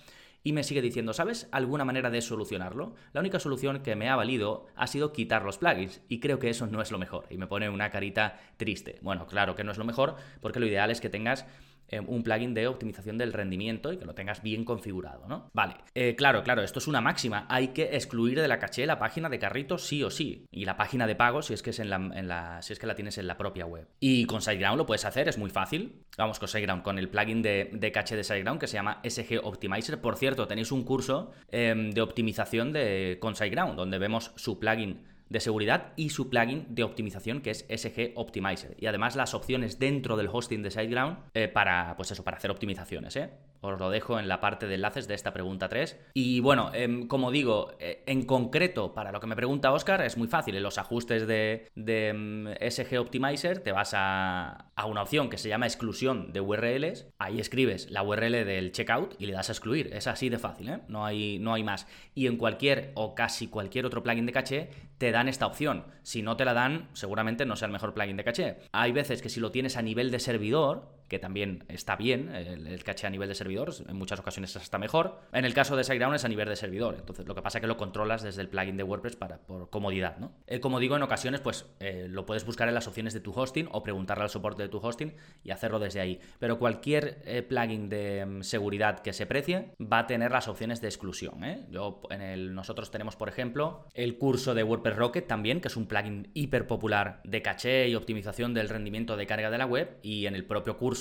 Y 0.43 0.53
me 0.53 0.63
sigue 0.63 0.81
diciendo, 0.81 1.13
¿sabes 1.13 1.49
alguna 1.51 1.83
manera 1.83 2.09
de 2.09 2.21
solucionarlo? 2.21 2.95
La 3.11 3.19
única 3.19 3.39
solución 3.39 3.81
que 3.81 3.95
me 3.95 4.09
ha 4.09 4.15
valido 4.15 4.67
ha 4.75 4.87
sido 4.87 5.11
quitar 5.11 5.43
los 5.43 5.57
plugins 5.57 6.01
y 6.07 6.19
creo 6.19 6.39
que 6.39 6.49
eso 6.49 6.65
no 6.67 6.81
es 6.81 6.91
lo 6.91 6.97
mejor. 6.97 7.25
Y 7.29 7.37
me 7.37 7.47
pone 7.47 7.69
una 7.69 7.89
carita 7.89 8.39
triste. 8.57 8.99
Bueno, 9.01 9.27
claro 9.27 9.55
que 9.55 9.63
no 9.63 9.71
es 9.71 9.77
lo 9.77 9.85
mejor 9.85 10.15
porque 10.41 10.59
lo 10.59 10.65
ideal 10.65 10.91
es 10.91 11.01
que 11.01 11.09
tengas 11.09 11.45
eh, 11.89 11.99
un 11.99 12.23
plugin 12.23 12.53
de 12.53 12.67
optimización 12.67 13.17
del 13.17 13.33
rendimiento 13.33 13.91
y 13.91 13.97
que 13.97 14.05
lo 14.05 14.13
tengas 14.13 14.41
bien 14.41 14.65
configurado, 14.65 15.27
¿no? 15.27 15.49
Vale, 15.53 15.75
eh, 15.95 16.15
claro, 16.15 16.43
claro, 16.43 16.61
esto 16.61 16.79
es 16.79 16.87
una 16.87 17.01
máxima. 17.01 17.45
Hay 17.49 17.69
que 17.69 17.95
excluir 17.95 18.39
de 18.39 18.47
la 18.47 18.59
caché 18.59 18.85
la 18.85 18.99
página 18.99 19.29
de 19.29 19.39
carrito 19.39 19.77
sí 19.77 20.03
o 20.03 20.09
sí. 20.09 20.45
Y 20.51 20.65
la 20.65 20.77
página 20.77 21.07
de 21.07 21.15
pago 21.15 21.41
si 21.41 21.53
es 21.53 21.61
que 21.61 21.71
es 21.71 21.79
en 21.79 21.89
la, 21.89 22.61
si 22.61 22.73
es 22.73 22.79
que 22.79 22.87
la 22.87 22.95
tienes 22.95 23.17
en 23.17 23.27
la 23.27 23.37
propia 23.37 23.65
web. 23.65 23.87
Y 23.99 24.25
con 24.25 24.41
SiteGround 24.41 24.77
lo 24.77 24.85
puedes 24.85 25.05
hacer, 25.05 25.27
es 25.27 25.37
muy 25.37 25.49
fácil. 25.49 26.03
Vamos 26.17 26.39
con 26.39 26.47
SiteGround, 26.47 26.83
con 26.83 26.99
el 26.99 27.09
plugin 27.09 27.41
de, 27.41 27.91
caché 27.93 28.15
de 28.15 28.23
SiteGround 28.23 28.59
que 28.59 28.67
se 28.67 28.73
llama 28.73 29.01
SG 29.03 29.39
Optimizer. 29.43 30.01
Por 30.01 30.15
cierto, 30.15 30.47
tenéis 30.47 30.71
un 30.71 30.83
curso 30.83 31.31
em, 31.49 31.91
de 31.91 32.01
optimización 32.01 32.73
de, 32.73 33.17
con 33.19 33.35
SiteGround, 33.35 33.75
donde 33.75 33.97
vemos 33.97 34.31
su 34.35 34.59
plugin 34.59 35.08
de 35.29 35.39
seguridad 35.39 35.93
y 35.95 36.09
su 36.09 36.29
plugin 36.29 36.65
de 36.69 36.83
optimización 36.83 37.41
que 37.41 37.51
es 37.51 37.65
SG 37.69 38.13
Optimizer. 38.15 38.75
Y 38.79 38.87
además 38.87 39.15
las 39.15 39.33
opciones 39.33 39.79
dentro 39.79 40.17
del 40.17 40.29
hosting 40.31 40.63
de 40.63 40.71
SiteGround 40.71 41.17
eh, 41.33 41.47
para, 41.47 41.95
pues 41.95 42.11
eso, 42.11 42.23
para 42.23 42.37
hacer 42.37 42.51
optimizaciones. 42.51 43.15
¿eh? 43.15 43.29
Os 43.61 43.79
lo 43.79 43.89
dejo 43.89 44.19
en 44.19 44.27
la 44.27 44.39
parte 44.39 44.67
de 44.67 44.75
enlaces 44.75 45.07
de 45.07 45.15
esta 45.15 45.33
pregunta 45.33 45.69
3. 45.69 45.99
Y 46.13 46.39
bueno, 46.39 46.71
em, 46.73 47.07
como 47.07 47.31
digo, 47.31 47.73
eh, 47.79 48.03
en 48.05 48.25
concreto, 48.25 48.93
para 48.93 49.11
lo 49.11 49.19
que 49.19 49.27
me 49.27 49.35
pregunta 49.35 49.71
Oscar, 49.71 50.01
es 50.01 50.17
muy 50.17 50.27
fácil. 50.27 50.55
En 50.55 50.63
los 50.63 50.77
ajustes 50.77 51.27
de, 51.27 51.69
em, 51.75 52.47
SG 52.59 52.99
Optimizer 52.99 53.59
te 53.59 53.71
vas 53.71 53.93
a, 53.93 54.71
a, 54.75 54.85
una 54.85 55.01
opción 55.01 55.29
que 55.29 55.37
se 55.37 55.49
llama 55.49 55.65
exclusión 55.65 56.31
de 56.31 56.41
URLs. 56.41 57.07
Ahí 57.17 57.39
escribes 57.39 57.89
la 57.91 58.03
URL 58.03 58.45
del 58.45 58.71
checkout 58.71 59.15
y 59.19 59.25
le 59.25 59.33
das 59.33 59.49
a 59.49 59.53
excluir. 59.53 59.89
Es 59.93 60.07
así 60.07 60.29
de 60.29 60.39
fácil, 60.39 60.69
¿eh? 60.69 60.79
no, 60.87 61.05
hay, 61.05 61.39
no 61.39 61.53
hay 61.53 61.63
más. 61.63 61.87
Y 62.15 62.27
en 62.27 62.37
cualquier 62.37 62.91
o 62.95 63.15
casi 63.15 63.47
cualquier 63.47 63.85
otro 63.85 64.03
plugin 64.03 64.25
de 64.25 64.31
caché 64.31 64.69
te 64.97 65.11
dan 65.11 65.27
esta 65.27 65.47
opción. 65.47 65.85
Si 66.03 66.21
no 66.21 66.37
te 66.37 66.45
la 66.45 66.53
dan, 66.53 66.89
seguramente 66.93 67.45
no 67.45 67.55
sea 67.55 67.67
el 67.67 67.71
mejor 67.71 67.93
plugin 67.93 68.17
de 68.17 68.23
caché. 68.23 68.57
Hay 68.71 68.91
veces 68.91 69.21
que 69.21 69.29
si 69.29 69.39
lo 69.39 69.51
tienes 69.51 69.77
a 69.77 69.81
nivel 69.81 70.11
de 70.11 70.19
servidor, 70.19 70.98
que 71.09 71.19
también 71.19 71.65
está 71.67 71.95
bien, 71.95 72.33
el, 72.33 72.83
caché 72.83 73.07
a 73.07 73.09
nivel 73.09 73.27
de 73.27 73.35
servidor, 73.35 73.73
en 73.87 73.95
muchas 73.95 74.19
ocasiones 74.19 74.55
está 74.55 74.77
mejor. 74.77 75.19
En 75.33 75.43
el 75.43 75.53
caso 75.53 75.75
de 75.75 75.83
SiteGround 75.83 76.15
es 76.15 76.23
a 76.23 76.29
nivel 76.29 76.47
de 76.47 76.55
servidor, 76.55 76.95
entonces 76.97 77.27
lo 77.27 77.35
que 77.35 77.41
pasa 77.41 77.57
es 77.57 77.61
que 77.61 77.67
lo 77.67 77.77
controlas 77.77 78.21
desde 78.21 78.41
el 78.41 78.47
plugin 78.47 78.77
de 78.77 78.83
WordPress 78.83 79.15
para, 79.15 79.39
por 79.39 79.69
comodidad, 79.69 80.17
¿no? 80.17 80.31
Eh, 80.47 80.59
como 80.59 80.79
digo, 80.79 80.95
en 80.95 81.03
ocasiones 81.03 81.41
pues 81.41 81.65
eh, 81.79 82.07
lo 82.09 82.25
puedes 82.25 82.45
buscar 82.45 82.67
en 82.67 82.75
las 82.75 82.87
opciones 82.87 83.13
de 83.13 83.19
tu 83.19 83.31
hosting 83.31 83.67
o 83.71 83.83
preguntarle 83.83 84.23
al 84.23 84.29
soporte 84.29 84.63
de 84.63 84.69
tu 84.69 84.77
hosting 84.77 85.13
y 85.43 85.51
hacerlo 85.51 85.79
desde 85.79 85.99
ahí. 85.99 86.19
Pero 86.37 86.59
cualquier 86.59 87.21
eh, 87.25 87.41
plugin 87.41 87.89
de 87.89 88.25
mm, 88.25 88.41
seguridad 88.43 88.99
que 88.99 89.11
se 89.11 89.25
precie 89.25 89.73
va 89.81 89.99
a 89.99 90.07
tener 90.07 90.31
las 90.31 90.47
opciones 90.47 90.79
de 90.81 90.87
exclusión, 90.87 91.39
Yo, 91.71 92.01
nosotros 92.37 92.91
tenemos, 92.91 93.15
por 93.15 93.29
ejemplo, 93.29 93.87
el 93.93 94.17
curso 94.17 94.53
de 94.53 94.63
WordPress 94.63 94.95
Rocket 94.95 95.27
también, 95.27 95.59
que 95.59 95.67
es 95.67 95.75
un 95.75 95.87
plugin 95.87 96.29
hiper 96.33 96.67
popular 96.67 97.21
de 97.23 97.41
caché 97.41 97.87
y 97.87 97.95
optimización 97.95 98.53
del 98.53 98.69
rendimiento 98.69 99.17
de 99.17 99.25
carga 99.25 99.49
de 99.49 99.57
la 99.57 99.65
web 99.65 99.97
y 100.03 100.25
en 100.25 100.35
el 100.35 100.45
propio 100.45 100.77
curso 100.77 100.98